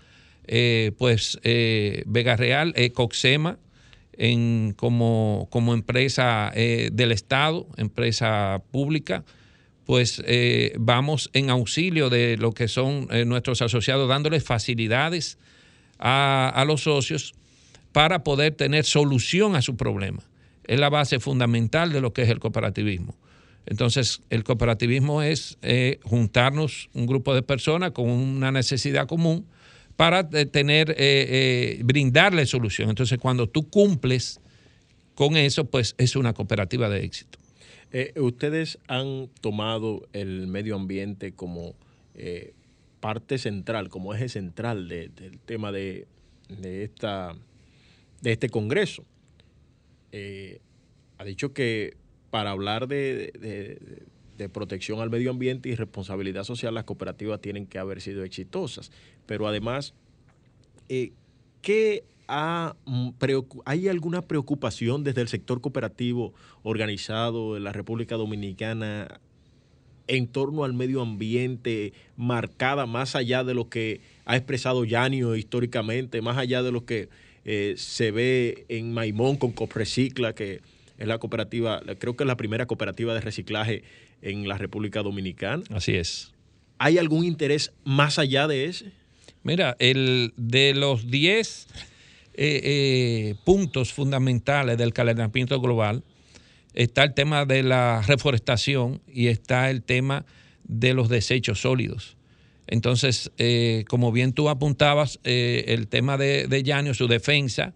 pues 0.97 1.39
Vega 1.43 2.35
Real, 2.35 2.75
Coxema, 2.93 3.57
en, 4.21 4.73
como, 4.75 5.47
como 5.49 5.73
empresa 5.73 6.51
eh, 6.53 6.89
del 6.93 7.11
Estado, 7.11 7.67
empresa 7.77 8.61
pública, 8.71 9.23
pues 9.91 10.23
eh, 10.25 10.73
vamos 10.79 11.29
en 11.33 11.49
auxilio 11.49 12.09
de 12.09 12.37
lo 12.37 12.53
que 12.53 12.69
son 12.69 13.09
eh, 13.11 13.25
nuestros 13.25 13.61
asociados, 13.61 14.07
dándoles 14.07 14.41
facilidades 14.41 15.37
a, 15.99 16.63
los 16.65 16.83
socios 16.83 17.33
para 17.91 18.23
poder 18.23 18.55
tener 18.55 18.85
solución 18.85 19.57
a 19.57 19.61
su 19.61 19.75
problema. 19.75 20.23
Es 20.63 20.79
la 20.79 20.89
base 20.89 21.19
fundamental 21.19 21.91
de 21.91 21.99
lo 21.99 22.13
que 22.13 22.21
es 22.21 22.29
el 22.29 22.39
cooperativismo. 22.39 23.17
Entonces, 23.65 24.21
el 24.29 24.45
cooperativismo 24.45 25.23
es 25.23 25.57
juntarnos 26.03 26.89
un 26.93 27.05
grupo 27.05 27.35
de 27.35 27.41
personas 27.41 27.91
con 27.91 28.09
una 28.09 28.51
necesidad 28.51 29.07
común 29.07 29.45
para 29.97 30.27
eh, 30.33 30.45
tener, 30.45 30.91
eh, 30.91 30.95
eh, 30.97 31.81
brindarle 31.83 32.45
solución. 32.45 32.89
Entonces, 32.89 33.19
cuando 33.19 33.47
tú 33.49 33.69
cumples 33.69 34.39
con 35.15 35.35
eso, 35.37 35.65
pues 35.65 35.95
es 35.97 36.15
una 36.15 36.33
cooperativa 36.33 36.89
de 36.89 37.03
éxito. 37.03 37.40
Ustedes 38.15 38.79
han 38.87 39.29
tomado 39.41 40.07
el 40.13 40.47
medio 40.47 40.75
ambiente 40.75 41.33
como 41.33 41.75
parte 42.99 43.37
central, 43.37 43.89
como 43.89 44.13
eje 44.13 44.29
central 44.29 44.87
del 44.87 45.39
tema 45.45 45.71
de, 45.71 46.07
esta, 46.61 47.35
de 48.21 48.31
este 48.31 48.49
Congreso. 48.49 49.03
ha 51.17 51.23
dicho 51.25 51.53
que 51.53 51.97
para 52.29 52.51
hablar 52.51 52.87
de, 52.87 53.33
de 54.41 54.49
protección 54.49 54.99
al 55.01 55.09
medio 55.09 55.29
ambiente 55.29 55.69
y 55.69 55.75
responsabilidad 55.75 56.43
social, 56.43 56.73
las 56.73 56.83
cooperativas 56.83 57.39
tienen 57.41 57.67
que 57.67 57.77
haber 57.77 58.01
sido 58.01 58.23
exitosas. 58.23 58.91
Pero 59.27 59.47
además, 59.47 59.93
eh, 60.89 61.11
¿qué 61.61 62.03
mm, 62.27 63.09
¿hay 63.65 63.87
alguna 63.87 64.21
preocupación 64.21 65.03
desde 65.03 65.21
el 65.21 65.27
sector 65.27 65.61
cooperativo 65.61 66.33
organizado 66.63 67.53
de 67.53 67.59
la 67.59 67.71
República 67.71 68.15
Dominicana 68.15 69.19
en 70.07 70.27
torno 70.27 70.63
al 70.63 70.73
medio 70.73 71.01
ambiente 71.01 71.93
marcada 72.17 72.85
más 72.85 73.15
allá 73.15 73.43
de 73.43 73.53
lo 73.53 73.69
que 73.69 74.01
ha 74.25 74.35
expresado 74.35 74.83
Yanio 74.83 75.35
históricamente, 75.35 76.21
más 76.21 76.37
allá 76.37 76.63
de 76.63 76.71
lo 76.71 76.85
que 76.85 77.09
eh, 77.45 77.75
se 77.77 78.11
ve 78.11 78.65
en 78.67 78.93
Maimón 78.93 79.37
con 79.37 79.51
Coprecicla, 79.51 80.33
que 80.33 80.61
es 80.97 81.07
la 81.07 81.17
cooperativa, 81.17 81.81
creo 81.97 82.15
que 82.15 82.23
es 82.23 82.27
la 82.27 82.37
primera 82.37 82.65
cooperativa 82.65 83.13
de 83.13 83.21
reciclaje 83.21 83.83
en 84.21 84.47
la 84.47 84.57
República 84.57 85.01
Dominicana. 85.01 85.63
Así 85.71 85.95
es. 85.95 86.33
¿Hay 86.77 86.97
algún 86.97 87.23
interés 87.23 87.71
más 87.83 88.19
allá 88.19 88.47
de 88.47 88.65
ese? 88.65 88.91
Mira, 89.43 89.75
el 89.79 90.33
de 90.35 90.73
los 90.75 91.09
10 91.09 91.67
eh, 92.33 92.61
eh, 92.63 93.35
puntos 93.43 93.93
fundamentales 93.93 94.77
del 94.77 94.93
calentamiento 94.93 95.59
global 95.59 96.03
está 96.73 97.03
el 97.03 97.13
tema 97.13 97.45
de 97.45 97.63
la 97.63 98.01
reforestación 98.07 99.01
y 99.07 99.27
está 99.27 99.69
el 99.69 99.83
tema 99.83 100.25
de 100.63 100.93
los 100.93 101.09
desechos 101.09 101.61
sólidos. 101.61 102.17
Entonces, 102.67 103.31
eh, 103.37 103.83
como 103.89 104.11
bien 104.11 104.33
tú 104.33 104.47
apuntabas, 104.47 105.19
el 105.23 105.87
tema 105.87 106.17
de, 106.17 106.47
de 106.47 106.63
Yanio, 106.63 106.93
su 106.93 107.07
defensa, 107.07 107.73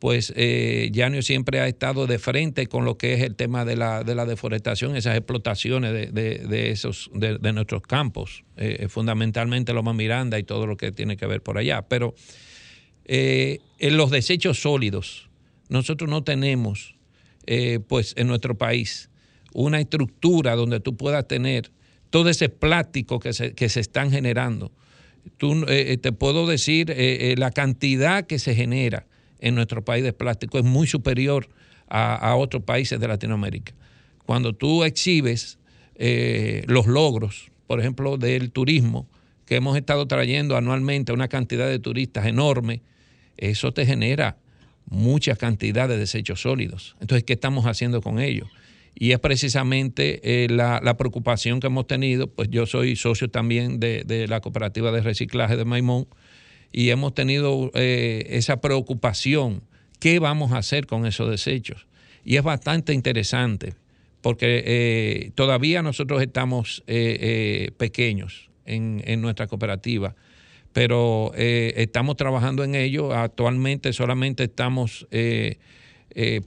pues 0.00 0.32
eh, 0.34 0.90
siempre 1.20 1.60
ha 1.60 1.68
estado 1.68 2.06
de 2.06 2.18
frente 2.18 2.66
con 2.66 2.84
lo 2.84 2.96
que 2.96 3.12
es 3.12 3.20
el 3.20 3.36
tema 3.36 3.66
de 3.66 3.76
la, 3.76 4.02
de 4.02 4.14
la 4.14 4.24
deforestación, 4.24 4.96
esas 4.96 5.14
explotaciones 5.14 5.92
de, 6.12 6.70
esos, 6.70 7.10
de, 7.12 7.52
nuestros 7.52 7.82
campos, 7.82 8.44
eh, 8.56 8.88
fundamentalmente 8.88 9.74
Loma 9.74 9.92
Miranda 9.92 10.38
y 10.38 10.42
todo 10.42 10.66
lo 10.66 10.78
que 10.78 10.90
tiene 10.90 11.18
que 11.18 11.26
ver 11.26 11.42
por 11.42 11.58
allá. 11.58 11.82
Pero 11.82 12.14
eh, 13.12 13.58
en 13.78 13.96
los 13.96 14.10
desechos 14.10 14.62
sólidos, 14.62 15.28
nosotros 15.68 16.08
no 16.08 16.22
tenemos, 16.22 16.94
eh, 17.46 17.80
pues 17.86 18.14
en 18.16 18.28
nuestro 18.28 18.56
país, 18.56 19.10
una 19.52 19.80
estructura 19.80 20.54
donde 20.54 20.78
tú 20.78 20.96
puedas 20.96 21.26
tener 21.26 21.72
todo 22.10 22.28
ese 22.28 22.48
plástico 22.48 23.18
que 23.18 23.32
se, 23.32 23.54
que 23.54 23.68
se 23.68 23.80
están 23.80 24.10
generando. 24.10 24.70
Tú, 25.36 25.66
te 25.66 26.12
puedo 26.12 26.46
decir 26.46 26.94
la 27.36 27.50
cantidad 27.50 28.26
que 28.26 28.38
se 28.38 28.54
genera 28.54 29.06
en 29.40 29.54
nuestro 29.54 29.84
país 29.84 30.04
de 30.04 30.12
plástico 30.12 30.58
es 30.58 30.64
muy 30.64 30.86
superior 30.86 31.48
a, 31.90 32.36
otros 32.36 32.62
países 32.62 33.00
de 33.00 33.08
Latinoamérica. 33.08 33.74
Cuando 34.24 34.54
tú 34.54 34.84
exhibes 34.84 35.58
eh, 35.96 36.62
los 36.66 36.86
logros, 36.86 37.50
por 37.66 37.80
ejemplo, 37.80 38.16
del 38.16 38.52
turismo, 38.52 39.08
que 39.44 39.56
hemos 39.56 39.76
estado 39.76 40.06
trayendo 40.06 40.56
anualmente 40.56 41.12
una 41.12 41.26
cantidad 41.28 41.68
de 41.68 41.80
turistas 41.80 42.26
enorme, 42.26 42.82
eso 43.40 43.72
te 43.72 43.86
genera 43.86 44.38
mucha 44.86 45.36
cantidad 45.36 45.88
de 45.88 45.96
desechos 45.96 46.42
sólidos. 46.42 46.96
Entonces, 47.00 47.24
¿qué 47.24 47.32
estamos 47.32 47.66
haciendo 47.66 48.00
con 48.00 48.18
ellos? 48.18 48.48
Y 48.94 49.12
es 49.12 49.18
precisamente 49.20 50.44
eh, 50.44 50.48
la, 50.48 50.96
preocupación 50.96 51.60
que 51.60 51.68
hemos 51.68 51.86
tenido, 51.86 52.26
pues 52.26 52.48
yo 52.50 52.66
soy 52.66 52.96
socio 52.96 53.30
también 53.30 53.80
de, 53.80 54.02
de 54.04 54.26
la 54.28 54.40
cooperativa 54.40 54.90
de 54.92 55.00
reciclaje 55.00 55.56
de 55.56 55.64
Maimón, 55.64 56.06
y 56.72 56.90
hemos 56.90 57.14
tenido 57.14 57.70
eh, 57.74 58.26
esa 58.30 58.60
preocupación. 58.60 59.62
¿Qué 59.98 60.18
vamos 60.18 60.52
a 60.52 60.58
hacer 60.58 60.86
con 60.86 61.06
esos 61.06 61.30
desechos? 61.30 61.86
Y 62.24 62.36
es 62.36 62.42
bastante 62.42 62.92
interesante 62.94 63.74
porque 64.22 64.62
eh, 64.66 65.30
todavía 65.34 65.82
nosotros 65.82 66.22
estamos 66.22 66.82
eh, 66.86 67.70
pequeños 67.78 68.50
en, 68.66 69.20
nuestra 69.20 69.46
cooperativa, 69.46 70.14
pero 70.72 71.32
estamos 71.34 72.16
trabajando 72.16 72.62
en 72.64 72.74
ello. 72.74 73.12
Actualmente 73.12 73.92
solamente 73.92 74.44
estamos 74.44 75.06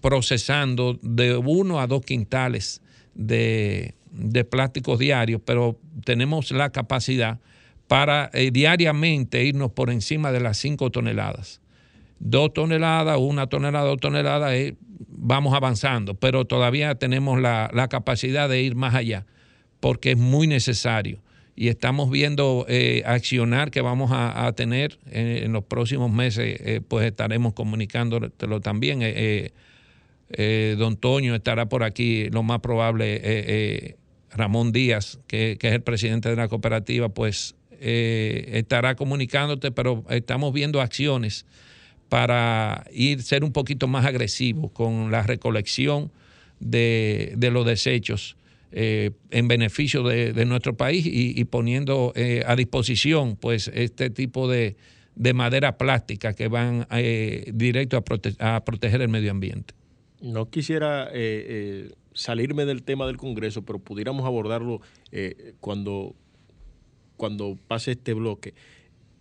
procesando 0.01 0.99
de 1.01 1.36
uno 1.36 1.79
a 1.79 1.88
dos 1.88 2.01
quintales 2.05 2.81
de, 3.15 3.95
de 4.12 4.45
plásticos 4.45 4.99
diarios, 4.99 5.41
pero 5.43 5.79
tenemos 6.05 6.51
la 6.51 6.71
capacidad 6.71 7.39
para 7.88 8.29
eh, 8.33 8.51
diariamente 8.51 9.43
irnos 9.43 9.71
por 9.71 9.89
encima 9.89 10.31
de 10.31 10.39
las 10.39 10.57
5 10.57 10.89
toneladas. 10.91 11.62
Dos 12.19 12.53
toneladas, 12.53 13.17
una 13.19 13.47
tonelada, 13.47 13.86
dos 13.86 13.99
toneladas, 13.99 14.53
eh, 14.53 14.75
vamos 15.09 15.53
avanzando, 15.53 16.13
pero 16.13 16.45
todavía 16.45 16.95
tenemos 16.95 17.41
la, 17.41 17.88
capacidad 17.89 18.47
de 18.47 18.62
ir 18.62 18.75
más 18.75 18.95
allá, 18.95 19.25
porque 19.79 20.12
es 20.12 20.17
muy 20.17 20.47
necesario. 20.47 21.19
Y 21.55 21.67
estamos 21.67 22.09
viendo 22.09 22.65
eh, 22.67 23.03
accionar 23.05 23.69
que 23.69 23.81
vamos 23.81 24.11
a, 24.13 24.51
tener 24.53 24.97
en, 25.11 25.53
los 25.53 25.63
próximos 25.63 26.11
meses, 26.11 26.81
pues 26.87 27.05
estaremos 27.05 27.53
comunicándolo 27.53 28.59
también. 28.59 29.01
don 30.77 30.97
Toño 30.97 31.35
estará 31.35 31.69
por 31.69 31.83
aquí, 31.83 32.29
lo 32.31 32.41
más 32.41 32.59
probable, 32.59 33.95
Ramón 34.31 34.71
Díaz, 34.71 35.19
que, 35.27 35.57
que, 35.59 35.67
es 35.67 35.73
el 35.75 35.83
presidente 35.83 36.29
de 36.29 36.35
la 36.35 36.47
cooperativa, 36.47 37.09
pues 37.09 37.55
eh, 37.85 38.59
estará 38.59 38.95
comunicándote, 38.95 39.69
pero 39.71 40.05
estamos 40.09 40.53
viendo 40.53 40.79
acciones 40.79 41.45
para 42.07 42.85
ir 42.93 43.21
ser 43.21 43.43
un 43.43 43.51
poquito 43.51 43.89
más 43.89 44.05
agresivos 44.05 44.71
con 44.71 45.11
la 45.11 45.23
recolección 45.23 46.09
de, 46.61 47.35
los 47.51 47.65
desechos 47.65 48.37
eh, 48.73 49.12
en 49.31 49.47
beneficio 49.47 50.03
de, 50.03 50.45
nuestro 50.45 50.75
país 50.75 51.05
y, 51.05 51.43
poniendo 51.45 52.12
eh, 52.15 52.43
a 52.45 52.55
disposición 52.55 53.38
pues 53.38 53.71
este 53.73 54.09
tipo 54.09 54.49
de, 54.49 54.75
madera 55.33 55.77
plástica 55.77 56.33
que 56.33 56.47
van 56.47 56.88
directo 57.53 57.97
a, 58.39 58.55
a, 58.55 58.65
proteger 58.65 59.01
el 59.01 59.09
medio 59.09 59.31
ambiente. 59.31 59.73
No 60.21 60.49
quisiera 60.49 61.09
salirme 62.13 62.65
del 62.65 62.83
tema 62.83 63.07
del 63.07 63.17
Congreso, 63.17 63.63
pero 63.63 63.79
pudiéramos 63.79 64.25
abordarlo 64.25 64.81
cuando 65.59 66.15
cuando 67.23 67.57
pase 67.67 67.91
este 67.91 68.13
bloque. 68.13 68.53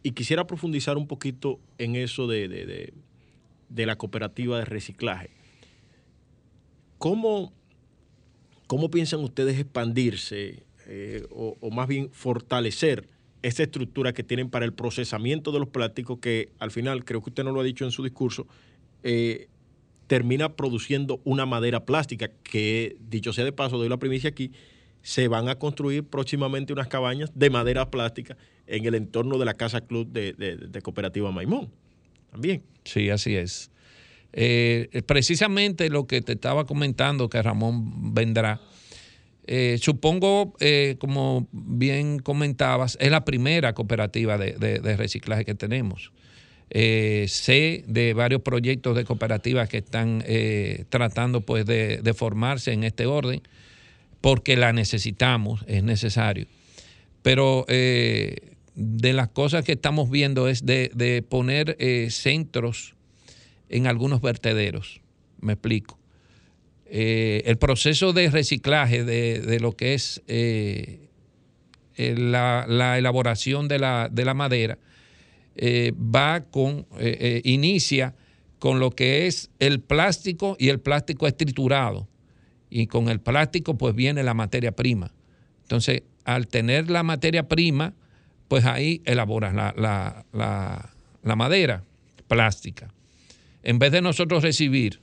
Y 0.02 0.12
quisiera 0.12 0.46
profundizar 0.46 0.96
un 0.96 1.06
poquito 1.06 1.60
en 1.78 1.94
eso 1.94 2.26
de, 2.26 2.92
la 3.68 3.96
cooperativa 3.96 4.58
de 4.58 4.64
reciclaje. 4.64 5.30
¿Cómo, 6.98 7.52
cómo 8.72 8.90
piensan 8.90 9.20
ustedes 9.20 9.58
expandirse 9.58 10.62
eh, 10.86 11.26
o, 11.30 11.70
más 11.70 11.86
bien 11.86 12.08
fortalecer 12.10 13.06
esa 13.42 13.64
estructura 13.64 14.14
que 14.14 14.22
tienen 14.22 14.48
para 14.48 14.64
el 14.64 14.72
procesamiento 14.72 15.52
de 15.52 15.58
los 15.58 15.68
plásticos 15.68 16.20
que 16.20 16.48
al 16.58 16.70
final, 16.70 17.04
creo 17.04 17.22
que 17.22 17.28
usted 17.28 17.44
no 17.44 17.52
lo 17.52 17.60
ha 17.60 17.64
dicho 17.64 17.84
en 17.84 17.90
su 17.90 18.02
discurso, 18.02 18.46
eh, 19.02 19.48
termina 20.06 20.56
produciendo 20.56 21.20
una 21.24 21.44
madera 21.44 21.84
plástica 21.84 22.30
que, 22.44 22.96
dicho 23.10 23.34
sea 23.34 23.44
de 23.44 23.52
paso, 23.52 23.76
doy 23.76 23.90
la 23.90 23.98
primicia 23.98 24.30
aquí, 24.30 24.52
se 25.02 25.28
van 25.28 25.50
a 25.50 25.58
construir 25.58 26.04
próximamente 26.04 26.72
unas 26.72 26.88
cabañas 26.88 27.30
de 27.34 27.50
madera 27.50 27.90
plástica 27.90 28.38
en 28.66 28.86
el 28.86 28.94
entorno 28.94 29.36
de 29.36 29.44
la 29.44 29.52
Casa 29.52 29.82
Club 29.82 30.08
de, 30.08 30.80
Cooperativa 30.82 31.30
Maimón. 31.30 31.70
También. 32.30 32.62
Sí, 32.84 33.10
así 33.10 33.36
es. 33.36 33.70
Eh, 34.32 35.02
precisamente 35.06 35.90
lo 35.90 36.06
que 36.06 36.22
te 36.22 36.32
estaba 36.32 36.64
comentando, 36.64 37.28
que 37.28 37.42
Ramón 37.42 38.14
vendrá, 38.14 38.60
eh, 39.46 39.78
supongo, 39.80 40.54
eh, 40.60 40.96
como 40.98 41.48
bien 41.52 42.18
comentabas, 42.18 42.96
es 43.00 43.10
la 43.10 43.24
primera 43.24 43.74
cooperativa 43.74 44.38
de, 44.38 44.96
reciclaje 44.96 45.44
que 45.44 45.54
tenemos. 45.54 46.12
sé 46.70 47.84
de 47.86 48.14
varios 48.14 48.40
proyectos 48.40 48.96
de 48.96 49.04
cooperativas 49.04 49.68
que 49.68 49.78
están 49.78 50.24
tratando 50.88 51.42
pues, 51.42 51.66
de 51.66 52.14
formarse 52.14 52.72
en 52.72 52.84
este 52.84 53.06
orden 53.06 53.42
porque 54.22 54.56
la 54.56 54.72
necesitamos, 54.72 55.64
es 55.66 55.82
necesario. 55.82 56.46
Pero 57.22 57.66
de 57.68 59.12
las 59.12 59.28
cosas 59.28 59.64
que 59.64 59.72
estamos 59.72 60.08
viendo 60.08 60.48
es 60.48 60.64
de, 60.64 61.24
poner 61.28 61.76
centros 62.10 62.94
en 63.72 63.86
algunos 63.86 64.20
vertederos. 64.20 65.00
Me 65.40 65.54
explico. 65.54 65.98
Eh, 66.86 67.42
el 67.46 67.56
proceso 67.58 68.12
de 68.12 68.30
reciclaje 68.30 69.04
de, 69.04 69.58
lo 69.60 69.72
que 69.72 69.94
es 69.94 70.22
la, 71.96 72.98
elaboración 72.98 73.66
de 73.68 73.78
la, 73.78 74.08
de 74.12 74.24
la 74.24 74.34
madera 74.34 74.78
va 75.56 76.44
con, 76.50 76.86
inicia 77.44 78.14
con 78.58 78.78
lo 78.78 78.90
que 78.90 79.26
es 79.26 79.50
el 79.58 79.80
plástico 79.80 80.56
y 80.58 80.68
el 80.68 80.80
plástico 80.80 81.26
es 81.26 81.36
triturado 81.36 82.06
y 82.70 82.86
con 82.86 83.08
el 83.08 83.20
plástico 83.20 83.76
pues 83.76 83.94
viene 83.94 84.22
la 84.22 84.34
materia 84.34 84.72
prima. 84.72 85.12
Entonces, 85.62 86.04
al 86.24 86.46
tener 86.46 86.90
la 86.90 87.02
materia 87.02 87.46
prima, 87.48 87.92
pues 88.48 88.64
ahí 88.64 89.02
elaboras 89.04 89.54
la, 89.54 91.36
madera 91.36 91.84
plástica. 92.28 92.92
En 93.62 93.78
vez 93.78 93.92
de 93.92 94.02
nosotros 94.02 94.42
recibir 94.42 95.00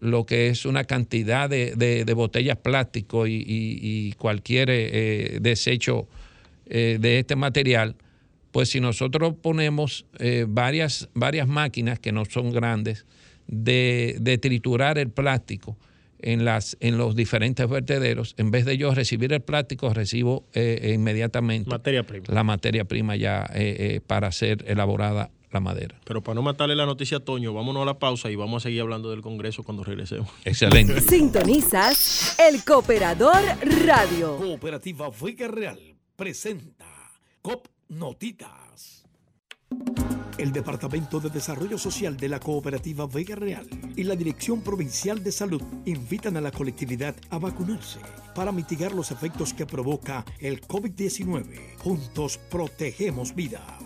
lo 0.00 0.26
que 0.26 0.48
es 0.48 0.66
una 0.66 0.84
cantidad 0.84 1.48
de, 1.48 2.12
botellas 2.14 2.58
plástico 2.58 3.26
y, 3.26 4.14
cualquier 4.18 4.68
eh, 4.70 5.38
desecho 5.40 6.08
eh, 6.66 6.98
de 7.00 7.18
este 7.18 7.36
material, 7.36 7.96
pues 8.52 8.70
si 8.70 8.80
nosotros 8.80 9.34
ponemos 9.40 10.06
eh, 10.18 10.46
varias, 10.48 11.08
varias 11.14 11.46
máquinas 11.48 11.98
que 11.98 12.12
no 12.12 12.24
son 12.24 12.52
grandes 12.52 13.06
de, 13.46 14.16
de 14.20 14.38
triturar 14.38 14.98
el 14.98 15.10
plástico, 15.10 15.76
en, 16.18 16.46
las, 16.46 16.78
en 16.80 16.96
los 16.96 17.14
diferentes 17.14 17.68
vertederos, 17.68 18.34
en 18.38 18.50
vez 18.50 18.64
de 18.64 18.78
yo 18.78 18.94
recibir 18.94 19.34
el 19.34 19.42
plástico, 19.42 19.92
recibo 19.92 20.46
inmediatamente 20.54 21.70
la 22.28 22.42
materia 22.42 22.84
prima 22.84 23.16
ya 23.16 23.48
para 24.06 24.32
ser 24.32 24.64
elaborada 24.66 25.30
la 25.50 25.60
madera. 25.60 26.00
Pero 26.04 26.22
para 26.22 26.34
no 26.34 26.42
matarle 26.42 26.76
la 26.76 26.86
noticia 26.86 27.18
a 27.18 27.20
Toño, 27.20 27.52
vámonos 27.52 27.82
a 27.82 27.86
la 27.86 27.98
pausa 27.98 28.30
y 28.30 28.36
vamos 28.36 28.62
a 28.62 28.68
seguir 28.68 28.80
hablando 28.80 29.10
del 29.10 29.22
Congreso 29.22 29.62
cuando 29.62 29.84
regresemos. 29.84 30.28
Excelente. 30.44 31.00
Sintonizas 31.08 32.36
el 32.38 32.64
Cooperador 32.64 33.42
Radio. 33.84 34.36
Cooperativa 34.36 35.10
Vega 35.20 35.48
Real 35.48 35.78
presenta 36.16 36.86
COP 37.42 37.68
Notitas. 37.88 39.04
El 40.38 40.52
Departamento 40.52 41.18
de 41.18 41.30
Desarrollo 41.30 41.78
Social 41.78 42.16
de 42.16 42.28
la 42.28 42.40
Cooperativa 42.40 43.06
Vega 43.06 43.36
Real 43.36 43.66
y 43.96 44.04
la 44.04 44.14
Dirección 44.14 44.60
Provincial 44.60 45.22
de 45.24 45.32
Salud 45.32 45.62
invitan 45.86 46.36
a 46.36 46.40
la 46.40 46.50
colectividad 46.50 47.16
a 47.30 47.38
vacunarse 47.38 48.00
para 48.34 48.52
mitigar 48.52 48.92
los 48.92 49.10
efectos 49.10 49.54
que 49.54 49.64
provoca 49.64 50.24
el 50.38 50.60
COVID-19. 50.60 51.78
Juntos 51.78 52.38
protegemos 52.50 53.34
vida. 53.34 53.85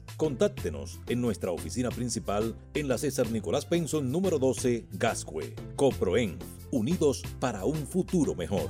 Contáctenos 0.21 0.99
en 1.09 1.19
nuestra 1.19 1.49
oficina 1.49 1.89
principal 1.89 2.55
en 2.75 2.87
la 2.87 2.99
César 2.99 3.31
Nicolás 3.31 3.65
Penson 3.65 4.11
número 4.11 4.37
12, 4.37 4.85
Gascue. 4.91 5.55
Coproen, 5.75 6.37
unidos 6.69 7.23
para 7.39 7.65
un 7.65 7.87
futuro 7.87 8.35
mejor. 8.35 8.69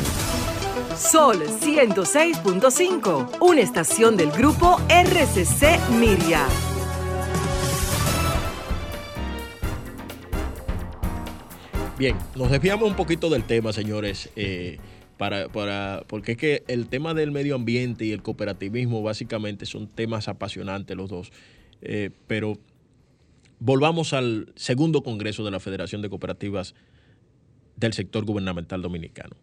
Sol 1.01 1.41
106.5, 1.41 3.39
una 3.41 3.61
estación 3.61 4.15
del 4.15 4.29
grupo 4.29 4.77
RCC 4.87 5.79
Miria. 5.99 6.45
Bien, 11.97 12.15
nos 12.35 12.51
desviamos 12.51 12.87
un 12.87 12.95
poquito 12.95 13.31
del 13.31 13.43
tema, 13.45 13.73
señores, 13.73 14.29
eh, 14.35 14.77
para, 15.17 15.47
para, 15.49 16.03
porque 16.07 16.33
es 16.33 16.37
que 16.37 16.63
el 16.67 16.87
tema 16.87 17.15
del 17.15 17.31
medio 17.31 17.55
ambiente 17.55 18.05
y 18.05 18.11
el 18.11 18.21
cooperativismo 18.21 19.01
básicamente 19.01 19.65
son 19.65 19.87
temas 19.87 20.27
apasionantes 20.27 20.95
los 20.95 21.09
dos. 21.09 21.31
Eh, 21.81 22.11
pero 22.27 22.59
volvamos 23.59 24.13
al 24.13 24.53
segundo 24.55 25.01
congreso 25.01 25.43
de 25.43 25.49
la 25.49 25.59
Federación 25.59 26.03
de 26.03 26.09
Cooperativas 26.09 26.75
del 27.75 27.93
Sector 27.93 28.23
Gubernamental 28.23 28.83
Dominicano. 28.83 29.35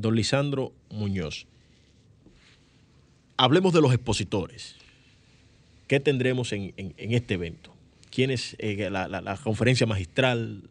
Don 0.00 0.14
Lisandro 0.14 0.72
Muñoz, 0.90 1.46
hablemos 3.36 3.72
de 3.72 3.80
los 3.80 3.92
expositores. 3.92 4.76
¿Qué 5.86 6.00
tendremos 6.00 6.52
en, 6.52 6.72
este 6.96 7.34
evento? 7.34 7.74
¿Quién 8.10 8.30
es 8.30 8.56
eh, 8.58 8.88
la, 8.90 9.38
conferencia 9.42 9.86
magistral? 9.86 10.62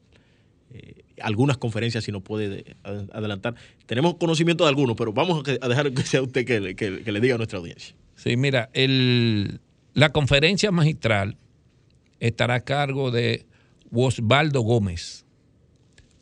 Eh, 0.73 1.01
algunas 1.21 1.57
conferencias, 1.57 2.03
si 2.03 2.11
nos 2.11 2.21
puede 2.21 2.75
ad- 2.83 3.09
adelantar. 3.11 3.55
Tenemos 3.85 4.15
conocimiento 4.15 4.63
de 4.63 4.69
algunos, 4.69 4.95
pero 4.95 5.11
vamos 5.11 5.43
a, 5.61 5.67
dejar 5.67 5.91
que 5.91 6.03
sea 6.03 6.21
usted 6.21 6.45
que, 6.45 6.59
le- 7.11 7.19
diga 7.19 7.35
a 7.35 7.37
nuestra 7.37 7.59
audiencia. 7.59 7.95
Sí, 8.15 8.37
mira, 8.37 8.69
la 9.93 10.09
conferencia 10.11 10.71
magistral 10.71 11.37
estará 12.19 12.55
a 12.55 12.59
cargo 12.61 13.11
de 13.11 13.45
Osvaldo 13.91 14.61
Gómez. 14.61 15.25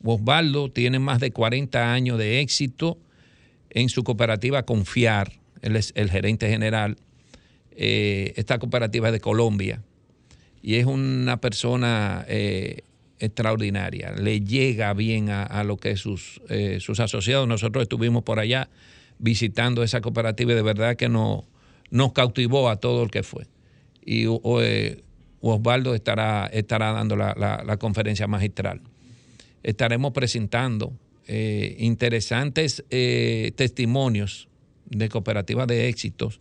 Osvaldo 0.04 0.70
tiene 0.72 1.00
más 1.00 1.20
de 1.20 1.32
40 1.32 1.92
años 1.94 2.18
de 2.18 2.40
éxito 2.42 2.98
en 3.70 3.90
su 3.90 4.04
cooperativa 4.04 4.64
Confiar. 4.64 5.34
Él 5.62 5.76
es 5.76 5.92
el 5.96 6.10
gerente 6.10 6.50
general. 6.50 6.98
Eh, 7.72 8.34
esta 8.38 8.58
cooperativa 8.60 9.08
es 9.10 9.14
de 9.14 9.20
Colombia 9.20 9.82
y 10.62 10.76
es 10.76 10.86
una 10.86 11.38
persona 11.38 12.26
eh, 12.28 12.82
extraordinaria. 13.20 14.12
Le 14.14 14.42
llega 14.42 14.94
bien 14.94 15.30
a, 15.30 15.64
lo 15.64 15.78
que 15.78 15.96
sus, 15.98 16.42
eh, 16.50 16.78
sus 16.80 17.00
asociados. 17.00 17.48
Nosotros 17.48 17.84
estuvimos 17.84 18.24
por 18.24 18.40
allá 18.40 18.70
visitando 19.20 19.84
esa 19.84 20.02
cooperativa 20.02 20.52
y 20.52 20.56
de 20.56 20.62
verdad 20.62 20.96
que 20.96 21.10
nos 21.10 21.44
cautivó 22.14 22.70
a 22.70 22.78
todo 22.78 23.04
el 23.04 23.12
que 23.12 23.24
fue. 23.24 23.46
Y 24.06 24.26
o- 24.28 24.42
eh, 24.62 25.04
Osvaldo 25.42 25.94
estará, 25.94 26.48
estará 26.52 26.92
dando 26.94 27.16
la, 27.16 27.36
la- 27.38 27.64
la 27.66 27.78
conferencia 27.78 28.28
magistral. 28.28 28.82
Estaremos 29.68 30.14
presentando 30.14 30.94
eh, 31.28 31.76
interesantes 31.80 32.86
eh, 32.90 33.52
testimonios 33.56 34.48
de 34.86 35.10
cooperativas 35.10 35.68
de 35.68 35.90
éxitos, 35.90 36.40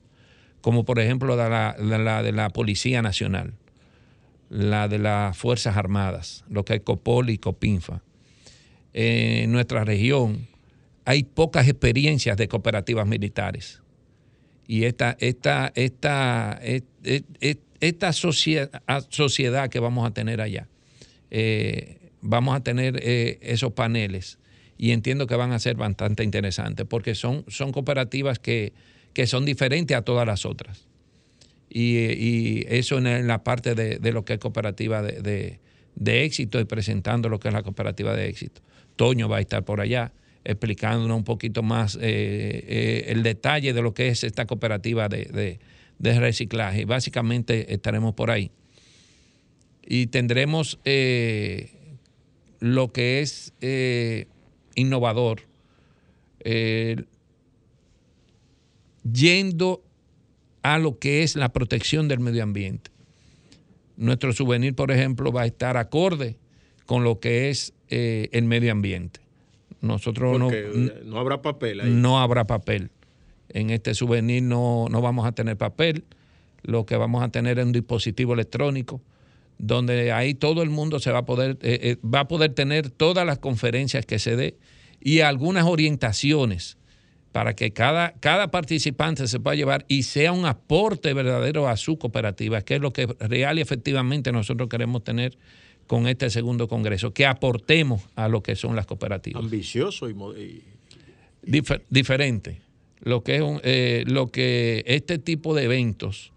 como 0.61 0.85
por 0.85 1.01
ejemplo 1.01 1.35
la, 1.35 1.75
de 1.79 1.99
la 1.99 2.23
de 2.23 2.31
la 2.33 2.51
Policía 2.51 3.03
Nacional 3.03 3.55
la 4.49 4.87
de 4.87 5.01
las 5.01 5.37
Fuerzas 5.37 5.77
Armadas, 5.77 6.45
lo 6.49 6.65
que 6.65 6.75
es 6.75 6.81
COPOL 6.83 7.31
y 7.31 7.39
COPINFA. 7.39 8.01
Eh, 8.95 9.41
en 9.43 9.51
nuestra 9.51 9.85
región 9.85 10.47
hay 11.05 11.25
pocas 11.25 11.67
experiencias 11.67 12.37
de 12.37 12.47
cooperativas 12.47 13.09
militares. 13.09 13.83
Y 14.69 14.85
esta, 14.85 15.17
esta, 15.19 15.73
esta, 15.75 16.61
et- 16.63 16.85
et- 17.03 17.25
et- 17.41 17.61
esta 17.81 18.13
socie- 18.13 18.71
a- 18.87 19.01
sociedad 19.11 19.69
que 19.69 19.81
vamos 19.81 20.07
a 20.07 20.13
tener 20.15 20.41
allá, 20.41 20.69
vamos 22.27 22.57
a 22.57 22.61
tener 22.63 22.99
eh, 23.03 23.39
esos 23.43 23.73
paneles 23.73 24.39
y 24.79 24.91
entiendo 24.91 25.27
que 25.27 25.37
van 25.37 25.53
a 25.53 25.59
ser 25.59 25.77
bastante 25.77 26.23
interesantes 26.25 26.87
porque 26.89 27.15
son, 27.15 27.45
son 27.49 27.73
cooperativas 27.73 28.39
que, 28.39 28.73
que 29.15 29.27
son 29.27 29.45
diferentes 29.45 29.97
a 29.97 30.03
todas 30.03 30.27
las 30.27 30.45
otras 30.45 30.87
y, 31.71 32.65
eso 32.69 32.99
en, 32.99 33.27
la 33.27 33.43
parte 33.43 33.75
de, 33.75 33.99
de 33.99 34.13
lo 34.13 34.25
que 34.25 34.35
es 34.35 34.39
cooperativa 34.39 35.03
de, 35.03 35.21
de- 35.23 35.61
de 35.95 36.25
éxito 36.25 36.61
y 36.61 36.67
presentando 36.67 37.31
lo 37.31 37.41
que 37.41 37.49
es 37.49 37.55
la 37.55 37.63
cooperativa 37.63 38.15
de 38.15 38.29
éxito. 38.29 38.61
Toño 38.97 39.31
va 39.31 39.39
a 39.39 39.41
estar 39.41 39.65
por 39.65 39.81
allá 39.81 40.13
explicándonos 40.45 41.17
un 41.17 41.25
poquito 41.25 41.63
más 41.63 41.97
eh, 41.97 42.01
eh, 42.03 43.05
el 43.09 43.23
detalle 43.23 43.73
de 43.73 43.81
lo 43.81 43.95
que 43.95 44.09
es 44.09 44.23
esta 44.23 44.45
cooperativa 44.47 45.09
de, 45.09 45.25
de- 45.25 45.59
de 45.99 46.21
reciclaje. 46.21 46.85
Básicamente 46.85 47.73
estaremos 47.73 48.15
por 48.15 48.31
ahí. 48.31 48.51
Y 49.87 50.09
tendremos 50.09 50.79
lo 52.75 52.93
que 52.93 53.21
es 53.21 53.53
eh, 53.61 54.27
innovador, 54.75 55.43
eh, 56.41 57.05
yendo 59.11 59.83
a 60.63 60.79
lo 60.79 60.99
que 60.99 61.23
es 61.23 61.37
la 61.37 61.53
protección 61.53 62.09
del 62.09 62.21
medio 62.21 62.43
ambiente. 62.43 62.91
Nuestro 63.97 64.33
souvenir, 64.33 64.75
por 64.75 64.91
ejemplo, 64.91 65.33
va 65.33 65.43
a 65.43 65.47
estar 65.47 65.77
acorde 65.77 66.37
con 66.87 67.05
lo 67.05 67.21
que 67.21 67.51
es 67.51 67.73
eh, 67.89 68.29
el 68.33 68.45
medio 68.45 68.73
ambiente. 68.73 69.21
Nosotros 69.81 70.39
no, 70.39 70.51
no 71.05 71.19
habrá 71.19 71.43
papel 71.43 71.81
ahí. 71.81 71.91
no 71.91 72.21
habrá 72.21 72.47
papel. 72.47 72.91
En 73.49 73.71
este 73.71 73.95
souvenir 73.95 74.43
no, 74.43 74.87
no 74.91 75.01
vamos 75.01 75.25
a 75.27 75.33
tener 75.33 75.57
papel. 75.57 76.05
Lo 76.63 76.85
que 76.85 76.97
vamos 76.97 77.23
a 77.23 77.29
tener 77.29 77.59
es 77.59 77.65
un 77.65 77.73
dispositivo 77.73 78.35
electrónico 78.35 79.01
donde 79.59 80.13
ahí 80.13 80.35
todo 80.35 80.63
el 80.63 80.71
mundo 80.71 81.01
se 81.01 81.11
va 81.13 81.21
a 81.21 81.25
poder, 81.25 81.59
eh, 81.63 81.79
eh, 81.83 81.97
va 82.07 82.21
a 82.21 82.29
poder 82.29 82.53
tener 82.55 82.91
todas 82.91 83.27
las 83.27 83.39
conferencias 83.39 84.05
que 84.07 84.19
se 84.19 84.37
dé 84.37 84.57
y 85.01 85.21
algunas 85.21 85.65
orientaciones 85.65 86.77
para 87.33 87.55
que 87.55 87.71
cada, 87.73 88.13
cada 88.21 88.51
participante 88.51 89.27
se 89.29 89.41
pueda 89.41 89.55
llevar 89.57 89.85
y 89.89 90.05
sea 90.05 90.33
un 90.33 90.47
aporte 90.47 91.13
verdadero 91.13 91.69
a 91.69 91.77
su 91.77 91.99
cooperativa, 91.99 92.63
que 92.63 92.77
es 92.77 92.81
lo 92.81 92.93
que 92.93 93.07
real 93.21 93.59
y 93.59 93.63
efectivamente 93.63 94.33
nosotros 94.33 94.69
queremos 94.69 95.05
tener 95.05 95.37
con 95.87 96.09
este 96.09 96.31
segundo 96.31 96.67
congreso, 96.67 97.13
que 97.13 97.27
aportemos 97.27 98.03
a 98.17 98.29
lo 98.29 98.43
que 98.43 98.57
son 98.57 98.75
las 98.75 98.87
cooperativas 98.87 99.43
Ambicioso 99.45 100.09
y, 100.09 100.15
mo- 100.15 100.33
y- 100.35 100.63
difer- 101.45 101.83
diferente. 101.91 102.61
Lo 103.03 103.23
que 103.23 103.37
es 103.37 103.43
un- 103.43 103.61
eh, 103.63 104.03
lo 104.07 104.29
que 104.29 104.83
este 104.87 105.19
tipo 105.19 105.55
de 105.55 105.65
eventos 105.65 106.33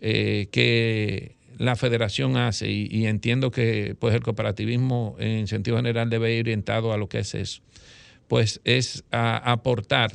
eh, 0.00 0.48
que 0.52 1.34
la 1.58 1.76
federación 1.76 2.36
hace 2.36 2.70
y, 2.70 3.06
entiendo 3.06 3.50
que 3.50 3.96
pues 3.98 4.14
el 4.14 4.22
cooperativismo 4.22 5.16
en 5.18 5.46
sentido 5.46 5.76
general 5.76 6.10
debe 6.10 6.34
ir 6.34 6.44
orientado 6.46 6.92
a 6.92 6.96
lo 6.96 7.08
que 7.08 7.18
es 7.20 7.34
eso, 7.34 7.62
pues 8.28 8.60
es 8.64 9.04
a- 9.10 9.52
aportar 9.52 10.12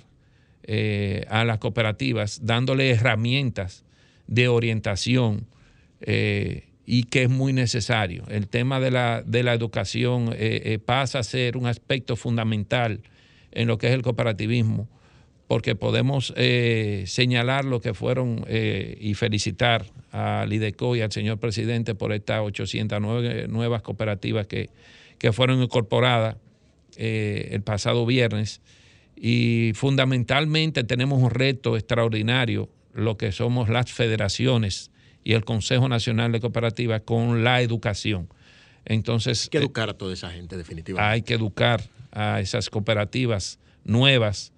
eh, 0.64 1.26
a 1.30 1.46
las 1.46 1.58
cooperativas 1.60 2.42
dándole 2.46 2.90
herramientas 2.90 3.84
de 4.28 4.48
orientación 4.48 5.48
eh, 6.02 6.68
y 6.86 7.04
que 7.04 7.24
es 7.24 7.30
muy 7.30 7.54
necesario. 7.54 8.24
El 8.30 8.48
tema 8.48 8.80
de 8.80 8.92
la, 8.92 9.24
de 9.26 9.44
la 9.44 9.54
educación 9.54 10.32
eh, 10.34 10.80
pasa 10.84 11.20
a 11.20 11.24
ser 11.24 11.58
un 11.58 11.66
aspecto 11.68 12.16
fundamental 12.16 13.02
en 13.52 13.68
lo 13.68 13.78
que 13.78 13.88
es 13.88 13.94
el 13.94 14.02
cooperativismo, 14.02 14.88
porque 15.50 15.74
podemos 15.74 16.32
eh, 16.38 17.06
señalar 17.08 17.66
lo 17.66 17.82
que 17.82 17.96
fueron 17.96 18.46
eh, 18.48 18.96
y 19.02 19.16
felicitar 19.16 19.84
al 20.12 20.54
IDECO 20.54 20.96
y 20.96 21.02
al 21.02 21.12
señor 21.12 21.40
presidente 21.40 21.96
por 21.96 22.14
estas 22.14 22.42
809 22.42 23.48
nuevas 23.48 23.82
cooperativas 23.82 24.46
que, 24.46 24.70
que 25.18 25.34
fueron 25.34 25.64
incorporadas 25.64 26.36
eh, 26.98 27.50
el 27.54 27.64
pasado 27.64 28.06
viernes. 28.06 28.62
Y 29.16 29.72
fundamentalmente 29.74 30.84
tenemos 30.84 31.20
un 31.20 31.32
reto 31.32 31.78
extraordinario, 31.78 32.70
lo 32.94 33.18
que 33.18 33.32
somos 33.32 33.70
las 33.70 33.92
federaciones 33.92 34.92
y 35.24 35.34
el 35.34 35.46
Consejo 35.46 35.90
Nacional 35.90 36.32
de 36.32 36.42
Cooperativas 36.42 37.02
con 37.02 37.44
la 37.44 37.64
educación. 37.64 38.30
Entonces, 38.86 39.46
hay 39.46 39.50
que 39.50 39.58
educar 39.58 39.90
a 39.90 39.94
toda 39.96 40.14
esa 40.14 40.30
gente, 40.30 40.58
definitivamente. 40.58 41.12
hay 41.12 41.24
que 41.24 41.34
educar 41.34 41.82
a 42.12 42.40
esas 42.40 42.70
cooperativas 42.70 43.58
nuevas, 43.84 44.54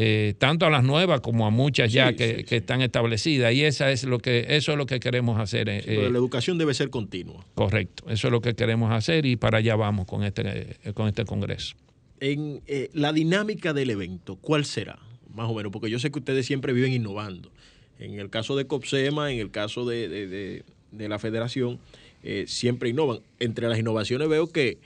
eh, 0.00 0.34
tanto 0.38 0.64
a 0.64 0.70
las 0.70 0.84
nuevas 0.84 1.20
como 1.20 1.44
a 1.44 1.50
muchas 1.50 1.92
ya 1.92 2.10
Sí, 2.10 2.14
que, 2.14 2.36
sí, 2.36 2.44
que 2.44 2.56
están 2.58 2.82
establecidas. 2.82 3.52
Y 3.52 3.64
esa 3.64 3.90
es 3.90 4.04
lo 4.04 4.18
que, 4.20 4.46
eso 4.50 4.70
es 4.70 4.78
lo 4.78 4.86
que 4.86 5.00
queremos 5.00 5.40
hacer. 5.40 5.68
eh, 5.68 5.82
Pero 5.84 6.02
eh, 6.06 6.10
la 6.10 6.18
educación 6.18 6.56
debe 6.56 6.72
ser 6.72 6.88
continua. 6.88 7.44
correcto, 7.56 8.04
eso 8.08 8.28
es 8.28 8.32
lo 8.32 8.40
que 8.40 8.54
queremos 8.54 8.92
hacer 8.92 9.26
y 9.26 9.34
para 9.34 9.58
allá 9.58 9.74
vamos 9.74 10.06
con 10.06 10.22
este, 10.22 10.76
eh, 10.84 10.92
con 10.94 11.08
este 11.08 11.24
congreso. 11.24 11.74
En 12.20 12.62
eh, 12.68 12.90
la 12.92 13.12
dinámica 13.12 13.72
del 13.72 13.90
evento, 13.90 14.36
¿cuál 14.36 14.64
será? 14.64 15.00
Más 15.34 15.48
o 15.50 15.54
menos, 15.54 15.72
porque 15.72 15.90
yo 15.90 15.98
sé 15.98 16.12
que 16.12 16.20
ustedes 16.20 16.46
siempre 16.46 16.72
viven 16.72 16.92
innovando. 16.92 17.50
En 17.98 18.20
el 18.20 18.30
caso 18.30 18.56
de 18.56 18.66
COPSEMA, 18.68 19.32
en 19.32 19.40
el 19.40 19.50
caso 19.50 19.84
de, 19.84 20.08
de- 20.08 20.28
de- 20.28 20.64
de 20.92 21.08
la 21.08 21.18
federación, 21.18 21.80
eh, 22.22 22.44
siempre 22.46 22.88
innovan. 22.88 23.18
Entre 23.40 23.68
las 23.68 23.78
innovaciones 23.80 24.28
veo 24.28 24.46
que 24.46 24.78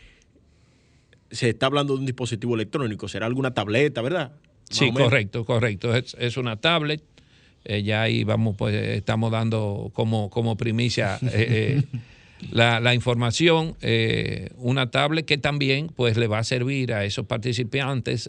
se 1.30 1.50
está 1.50 1.66
hablando 1.66 1.94
de 1.94 2.00
un 2.00 2.06
dispositivo 2.06 2.54
electrónico, 2.54 3.08
será 3.08 3.26
alguna 3.26 3.52
tableta, 3.54 4.02
¿verdad? 4.02 4.32
Sí, 4.72 4.92
correcto, 4.92 5.44
correcto. 5.44 5.94
Es, 5.94 6.36
una 6.36 6.56
tablet. 6.56 7.02
Eh, 7.64 7.82
ya 7.84 8.02
ahí 8.02 8.24
vamos, 8.24 8.56
pues 8.56 8.74
estamos 8.74 9.30
dando 9.30 9.90
como, 9.92 10.30
como 10.30 10.56
primicia 10.56 11.18
eh, 11.32 11.82
la, 12.50 12.80
la, 12.80 12.92
información. 12.92 13.76
una 14.56 14.90
tablet 14.90 15.24
que 15.24 15.38
también 15.38 15.88
pues 15.94 16.16
le 16.16 16.26
va 16.26 16.38
a 16.38 16.44
servir 16.44 16.92
a 16.92 17.04
esos 17.04 17.26
participantes 17.26 18.28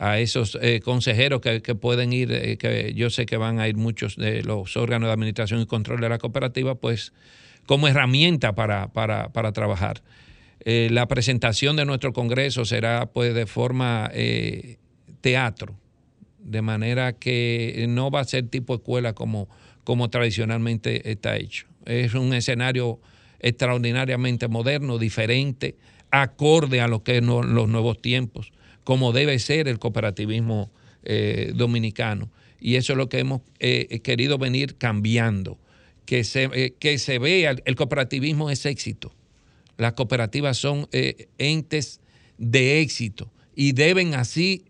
a 0.00 0.18
esos 0.18 0.58
eh, 0.62 0.80
consejeros 0.80 1.42
que, 1.42 1.60
pueden 1.74 2.14
ir, 2.14 2.32
eh, 2.32 2.56
que 2.56 2.94
yo 2.94 3.10
sé 3.10 3.26
que 3.26 3.36
van 3.36 3.60
a 3.60 3.68
ir 3.68 3.76
muchos 3.76 4.16
de 4.16 4.42
los 4.42 4.78
órganos 4.78 5.08
de 5.08 5.12
administración 5.12 5.60
y 5.60 5.66
control 5.66 6.00
de 6.00 6.08
la 6.08 6.16
cooperativa, 6.16 6.74
pues 6.74 7.12
como 7.66 7.86
herramienta 7.86 8.54
para, 8.54 8.88
para, 8.88 9.52
trabajar. 9.52 10.02
Eh, 10.64 10.88
la 10.90 11.06
presentación 11.06 11.76
de 11.76 11.84
nuestro 11.84 12.14
Congreso 12.14 12.64
será 12.64 13.10
pues 13.12 13.34
de 13.34 13.44
forma 13.46 14.10
teatro, 15.20 15.78
de 16.38 16.62
manera 16.62 17.12
que 17.12 17.86
no 17.88 18.10
va 18.10 18.20
a 18.20 18.24
ser 18.24 18.48
tipo 18.48 18.74
escuela 18.74 19.12
como, 19.12 19.48
como 19.84 20.10
tradicionalmente 20.10 21.10
está 21.10 21.36
hecho. 21.36 21.66
Es 21.84 22.14
un 22.14 22.32
escenario 22.34 23.00
extraordinariamente 23.40 24.48
moderno, 24.48 24.98
diferente, 24.98 25.76
acorde 26.10 26.80
a 26.80 26.88
lo 26.88 27.02
que 27.02 27.20
son 27.20 27.54
los 27.54 27.68
nuevos 27.68 28.00
tiempos 28.00 28.52
como 28.90 29.12
debe 29.12 29.38
ser 29.38 29.68
el 29.68 29.78
cooperativismo 29.78 30.70
eh, 31.04 31.52
dominicano. 31.54 32.30
Y 32.58 32.74
eso 32.74 32.92
es 32.92 32.96
lo 32.96 33.08
que 33.08 33.20
hemos 33.20 33.42
eh, 33.58 34.00
querido 34.00 34.36
venir 34.36 34.76
cambiando, 34.76 35.58
que 36.06 36.24
se, 36.24 36.50
eh, 36.52 36.74
que 36.78 36.98
se 36.98 37.18
vea, 37.18 37.54
el 37.64 37.76
cooperativismo 37.76 38.50
es 38.50 38.66
éxito. 38.66 39.14
Las 39.76 39.92
cooperativas 39.92 40.58
son 40.58 40.88
entes 41.38 42.00
de 42.36 42.80
éxito 42.80 43.32
y 43.54 43.72
deben 43.72 44.14
así, 44.14 44.64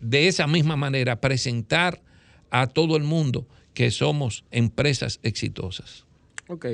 de 0.00 0.28
esa 0.28 0.46
misma 0.46 0.76
manera, 0.76 1.20
presentar 1.20 2.02
a 2.50 2.66
todo 2.66 2.96
el 2.96 3.02
mundo 3.02 3.46
que 3.74 3.90
somos 3.90 4.44
empresas 4.50 5.20
exitosas. 5.22 6.04
Ok, 6.48 6.66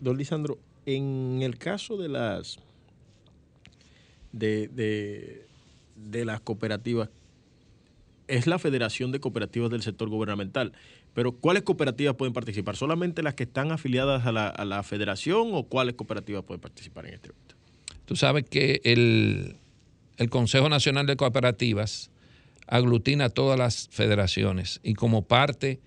don 0.00 0.16
Lisandro, 0.16 0.58
en 0.86 1.40
el 1.42 1.58
caso 1.58 1.96
de 1.96 2.08
las 2.08 2.58
de, 4.32 5.46
de 5.96 6.24
las 6.24 6.40
cooperativas 6.40 7.08
es 8.28 8.46
la 8.46 8.58
Federación 8.58 9.12
de 9.12 9.20
Cooperativas 9.20 9.70
del 9.70 9.82
Sector 9.82 10.08
Gubernamental. 10.08 10.72
Pero 11.14 11.32
¿cuáles 11.32 11.62
cooperativas 11.62 12.16
pueden 12.16 12.32
participar? 12.32 12.76
¿Solamente 12.76 13.22
las 13.22 13.34
que 13.34 13.44
están 13.44 13.70
afiliadas 13.70 14.26
a 14.26 14.32
la, 14.32 14.82
federación 14.82 15.50
o 15.52 15.64
cuáles 15.64 15.94
cooperativas 15.94 16.44
pueden 16.44 16.60
participar 16.60 17.06
en 17.06 17.14
este 17.14 17.28
evento? 17.28 17.54
Tú 18.04 18.16
sabes 18.16 18.44
que 18.48 18.80
el, 18.84 19.56
Consejo 20.28 20.68
Nacional 20.68 21.06
de 21.06 21.16
Cooperativas 21.16 22.10
aglutina 22.66 23.28
todas 23.28 23.58
las 23.58 23.88
federaciones 23.90 24.80
y 24.82 24.94
como 24.94 25.26
parte 25.26 25.80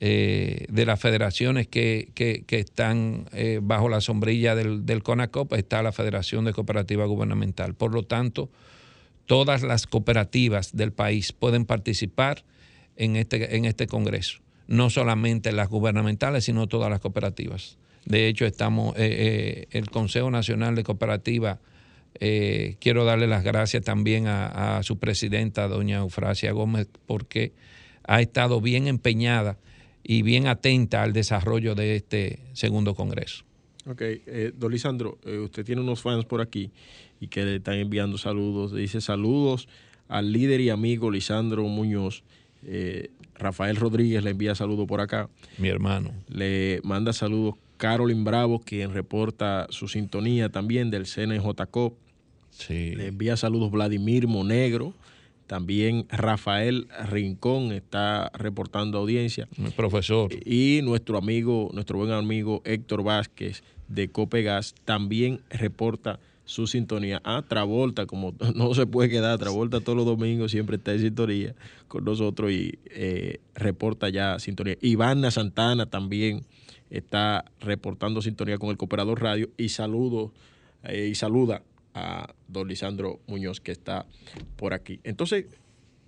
eh, 0.00 0.66
de 0.68 0.86
las 0.86 1.00
federaciones 1.00 1.68
que, 1.68 2.12
están 2.48 3.26
eh, 3.32 3.60
bajo 3.62 3.88
la 3.88 4.00
sombrilla 4.00 4.54
del, 4.54 4.84
del 4.84 5.02
CONACOP 5.02 5.52
está 5.54 5.82
la 5.82 5.92
Federación 5.92 6.44
de 6.44 6.52
Cooperativas 6.52 7.06
Gubernamental. 7.06 7.74
Por 7.74 7.94
lo 7.94 8.02
tanto, 8.02 8.50
todas 9.26 9.62
las 9.62 9.86
cooperativas 9.86 10.74
del 10.76 10.92
país 10.92 11.32
pueden 11.32 11.64
participar 11.64 12.44
en 12.96 13.16
este, 13.16 13.56
en 13.56 13.64
este 13.64 13.86
Congreso. 13.86 14.40
No 14.68 14.90
solamente 14.90 15.52
las 15.52 15.68
gubernamentales, 15.68 16.44
sino 16.44 16.66
todas 16.66 16.90
las 16.90 17.00
cooperativas. 17.00 17.78
De 18.04 18.28
hecho, 18.28 18.46
estamos, 18.46 18.96
eh, 18.96 19.00
eh, 19.00 19.66
el 19.70 19.90
Consejo 19.90 20.30
Nacional 20.30 20.74
de 20.74 20.82
Cooperativas, 20.82 21.58
eh, 22.20 22.76
quiero 22.80 23.04
darle 23.04 23.26
las 23.26 23.44
gracias 23.44 23.84
también 23.84 24.26
a, 24.26 24.78
a, 24.78 24.82
su 24.82 24.98
presidenta, 24.98 25.68
doña 25.68 25.98
Eufrasia 25.98 26.52
Gómez, 26.52 26.88
porque 27.06 27.52
ha 28.04 28.20
estado 28.20 28.60
bien 28.60 28.86
empeñada 28.86 29.58
y 30.02 30.22
bien 30.22 30.46
atenta 30.46 31.02
al 31.02 31.12
desarrollo 31.12 31.74
de 31.74 31.96
este 31.96 32.40
segundo 32.52 32.94
Congreso. 32.94 33.44
Ok, 33.86 34.00
eh, 34.00 34.52
don 34.56 34.70
Lisandro, 34.70 35.18
eh, 35.24 35.38
usted 35.38 35.64
tiene 35.64 35.80
unos 35.80 36.02
fans 36.02 36.24
por 36.24 36.40
aquí 36.40 36.70
y 37.20 37.28
que 37.28 37.44
le 37.44 37.56
están 37.56 37.74
enviando 37.74 38.16
saludos. 38.16 38.72
Dice 38.72 39.00
saludos 39.00 39.68
al 40.08 40.32
líder 40.32 40.60
y 40.60 40.70
amigo 40.70 41.10
Lisandro 41.10 41.64
Muñoz. 41.64 42.22
Eh, 42.64 43.10
Rafael 43.34 43.76
Rodríguez 43.76 44.22
le 44.22 44.30
envía 44.30 44.54
saludos 44.54 44.86
por 44.86 45.00
acá. 45.00 45.28
Mi 45.58 45.68
hermano. 45.68 46.12
Le 46.28 46.80
manda 46.84 47.12
saludos 47.12 47.54
Carolyn 47.76 48.22
Bravo, 48.22 48.60
quien 48.60 48.92
reporta 48.92 49.66
su 49.70 49.88
sintonía 49.88 50.48
también 50.48 50.90
del 50.90 51.06
CNJCOP. 51.06 51.98
Sí. 52.52 52.94
Le 52.94 53.08
envía 53.08 53.36
saludos 53.36 53.70
Vladimir 53.70 54.28
Monegro. 54.28 54.94
También 55.46 56.06
Rafael 56.08 56.86
Rincón 57.10 57.72
está 57.72 58.30
reportando 58.34 58.98
audiencia. 58.98 59.48
Mi 59.56 59.70
profesor. 59.70 60.30
Y 60.46 60.80
nuestro 60.82 61.18
amigo, 61.18 61.70
nuestro 61.74 61.98
buen 61.98 62.12
amigo 62.12 62.62
Héctor 62.64 63.02
Vázquez 63.02 63.62
de 63.88 64.08
Copegas 64.08 64.74
también 64.84 65.40
reporta 65.50 66.20
su 66.44 66.66
sintonía. 66.66 67.20
Ah, 67.24 67.42
Travolta, 67.46 68.06
como 68.06 68.34
no 68.54 68.74
se 68.74 68.86
puede 68.86 69.08
quedar, 69.08 69.38
Travolta 69.38 69.80
todos 69.80 69.96
los 69.96 70.06
domingos 70.06 70.50
siempre 70.50 70.76
está 70.76 70.92
en 70.92 71.00
sintonía 71.00 71.54
con 71.88 72.04
nosotros 72.04 72.50
y 72.50 72.78
eh, 72.86 73.40
reporta 73.54 74.08
ya 74.08 74.38
sintonía. 74.38 74.76
Ivana 74.80 75.30
Santana 75.30 75.86
también 75.86 76.44
está 76.90 77.44
reportando 77.60 78.22
sintonía 78.22 78.58
con 78.58 78.70
el 78.70 78.76
Cooperador 78.76 79.20
Radio 79.22 79.50
y 79.56 79.70
saludo 79.70 80.32
eh, 80.84 81.08
y 81.10 81.14
saluda 81.14 81.62
a 81.94 82.34
don 82.48 82.68
Lisandro 82.68 83.20
Muñoz 83.26 83.60
que 83.60 83.72
está 83.72 84.06
por 84.56 84.72
aquí. 84.74 85.00
Entonces, 85.04 85.46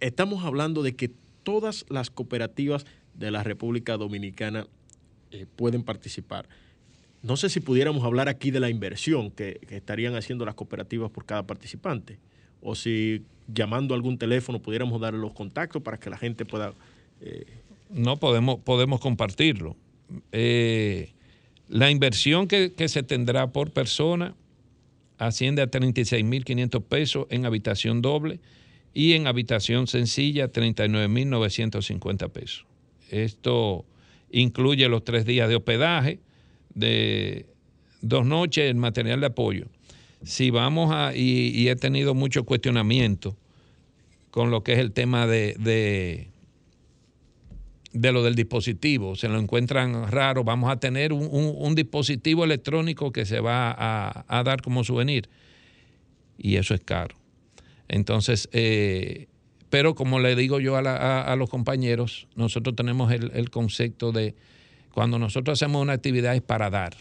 estamos 0.00 0.44
hablando 0.44 0.82
de 0.82 0.94
que 0.96 1.10
todas 1.42 1.84
las 1.88 2.10
cooperativas 2.10 2.86
de 3.14 3.30
la 3.30 3.42
República 3.42 3.96
Dominicana 3.96 4.66
eh, 5.30 5.46
pueden 5.56 5.82
participar. 5.82 6.48
No 7.22 7.36
sé 7.36 7.48
si 7.48 7.60
pudiéramos 7.60 8.04
hablar 8.04 8.28
aquí 8.28 8.50
de 8.50 8.60
la 8.60 8.68
inversión 8.68 9.30
que, 9.30 9.60
estarían 9.70 10.14
haciendo 10.14 10.44
las 10.44 10.54
cooperativas 10.54 11.10
por 11.10 11.24
cada 11.24 11.42
participante, 11.44 12.18
o 12.60 12.74
si 12.74 13.22
llamando 13.46 13.94
a 13.94 13.96
algún 13.96 14.18
teléfono 14.18 14.60
pudiéramos 14.60 15.00
dar 15.00 15.14
los 15.14 15.32
contactos 15.32 15.82
para 15.82 15.98
que 15.98 16.10
la 16.10 16.18
gente 16.18 16.44
pueda... 16.44 16.72
Eh, 17.20 17.44
no 17.90 18.18
podemos, 18.18 18.58
podemos 18.60 19.00
compartirlo. 19.00 19.76
Eh, 20.32 21.12
la 21.68 21.90
inversión 21.90 22.46
que, 22.46 22.72
que 22.72 22.88
se 22.88 23.02
tendrá 23.02 23.52
por 23.52 23.70
persona 23.70 24.34
asciende 25.18 25.62
a 25.62 25.70
36.500 25.70 26.82
pesos 26.82 27.26
en 27.30 27.46
habitación 27.46 28.02
doble 28.02 28.40
y 28.92 29.12
en 29.12 29.26
habitación 29.26 29.86
sencilla 29.86 30.52
39.950 30.52 32.30
pesos. 32.30 32.66
Esto 33.10 33.84
incluye 34.30 34.88
los 34.88 35.04
tres 35.04 35.24
días 35.24 35.48
de 35.48 35.56
hospedaje, 35.56 36.20
de 36.74 37.46
dos 38.00 38.26
noches 38.26 38.70
en 38.70 38.78
material 38.78 39.20
de 39.20 39.26
apoyo. 39.26 39.66
Si 40.22 40.50
vamos 40.50 40.90
a, 40.92 41.14
y, 41.14 41.68
he 41.68 41.76
tenido 41.76 42.14
mucho 42.14 42.44
cuestionamiento 42.44 43.36
con 44.30 44.50
lo 44.50 44.64
que 44.64 44.72
es 44.72 44.78
el 44.78 44.92
tema 44.92 45.26
de, 45.26 46.28
lo 47.94 48.22
del 48.22 48.34
dispositivo, 48.34 49.14
se 49.14 49.28
lo 49.28 49.38
encuentran 49.38 50.10
raro, 50.10 50.44
vamos 50.44 50.70
a 50.70 50.76
tener 50.76 51.12
un, 51.12 51.74
dispositivo 51.74 52.44
electrónico 52.44 53.12
que 53.12 53.24
se 53.24 53.40
va 53.40 53.74
a, 54.28 54.42
dar 54.42 54.62
como 54.62 54.84
souvenir 54.84 55.28
y 56.36 56.56
eso 56.56 56.74
es 56.74 56.80
caro. 56.80 57.16
Entonces, 57.88 58.48
eh, 58.52 59.28
pero 59.70 59.94
como 59.94 60.18
le 60.18 60.34
digo 60.34 60.58
yo 60.58 60.76
a, 60.76 61.36
los 61.36 61.48
compañeros, 61.48 62.26
nosotros 62.34 62.74
tenemos 62.74 63.12
el, 63.12 63.50
concepto 63.50 64.10
de 64.10 64.34
cuando 64.92 65.18
nosotros 65.18 65.60
hacemos 65.60 65.80
una 65.80 65.92
actividad 65.92 66.34
es 66.34 66.42
para 66.42 66.70
dar, 66.70 66.94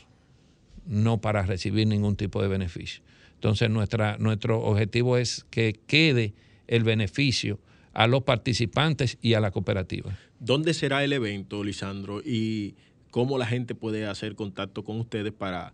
no 0.85 1.19
para 1.21 1.43
recibir 1.43 1.87
ningún 1.87 2.15
tipo 2.15 2.41
de 2.41 2.47
beneficio. 2.47 3.03
Entonces 3.35 3.69
nuestra, 3.69 4.17
nuestro 4.19 4.61
objetivo 4.61 5.17
es 5.17 5.45
que 5.49 5.79
quede 5.87 6.33
el 6.67 6.83
beneficio 6.83 7.59
a 7.93 8.07
los 8.07 8.23
participantes 8.23 9.17
y 9.21 9.35
a 9.35 9.39
la 9.39 9.51
cooperativa. 9.51 10.17
¿Dónde 10.39 10.73
será 10.73 11.03
el 11.03 11.13
evento, 11.13 11.63
Lisandro? 11.63 12.21
¿Y 12.23 12.75
cómo 13.11 13.37
la 13.37 13.45
gente 13.45 13.75
puede 13.75 14.05
hacer 14.05 14.35
contacto 14.35 14.83
con 14.83 14.99
ustedes 14.99 15.31
para, 15.31 15.73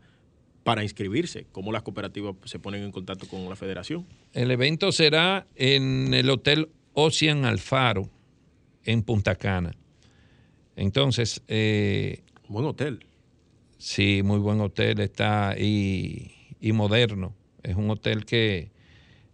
para 0.63 0.84
inscribirse? 0.84 1.47
¿Cómo 1.51 1.72
las 1.72 1.84
cooperativas 1.84 2.36
se 2.45 2.59
ponen 2.59 2.84
en 2.84 2.91
contacto 2.91 3.28
con 3.28 3.47
la 3.49 3.55
federación? 3.55 4.05
El 4.34 4.51
evento 4.51 4.91
será 4.91 5.47
en 5.55 6.13
el 6.13 6.30
Hotel 6.30 6.70
Ocean 6.93 7.45
Alfaro, 7.45 8.09
en 8.84 9.03
Punta 9.03 9.36
Cana. 9.36 9.72
Entonces... 10.76 11.41
Eh, 11.47 12.22
buen 12.47 12.65
hotel. 12.65 13.05
Sí, 13.80 14.22
muy 14.24 14.39
buen 14.39 14.59
hotel, 14.59 14.99
está 14.99 15.55
y, 15.57 16.32
moderno. 16.74 17.34
Es 17.63 17.76
un 17.76 17.89
hotel 17.89 18.26
que 18.26 18.72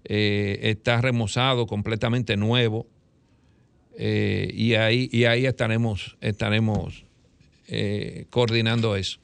eh, 0.05 0.59
está 0.61 1.01
remozado, 1.01 1.67
completamente 1.67 2.37
nuevo. 2.37 2.87
Eh, 3.97 4.51
y, 4.53 4.73
ahí, 4.75 5.09
y 5.11 5.25
ahí 5.25 5.45
estaremos, 5.45 6.17
estaremos 6.21 7.05
coordinando 8.29 8.95
eso. 8.95 9.19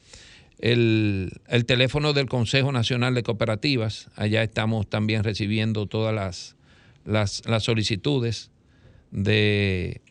el, 0.62 1.42
el 1.48 1.66
teléfono 1.66 2.14
del 2.14 2.28
Consejo 2.28 2.72
Nacional 2.72 3.16
de 3.16 3.24
Cooperativas. 3.24 4.10
Allá 4.16 4.44
estamos 4.44 4.88
también 4.88 5.24
recibiendo 5.24 5.88
todas 5.88 6.14
las, 6.14 6.56
las, 7.04 7.42
las 7.48 7.64
solicitudes 7.64 8.52
de, 9.10 10.02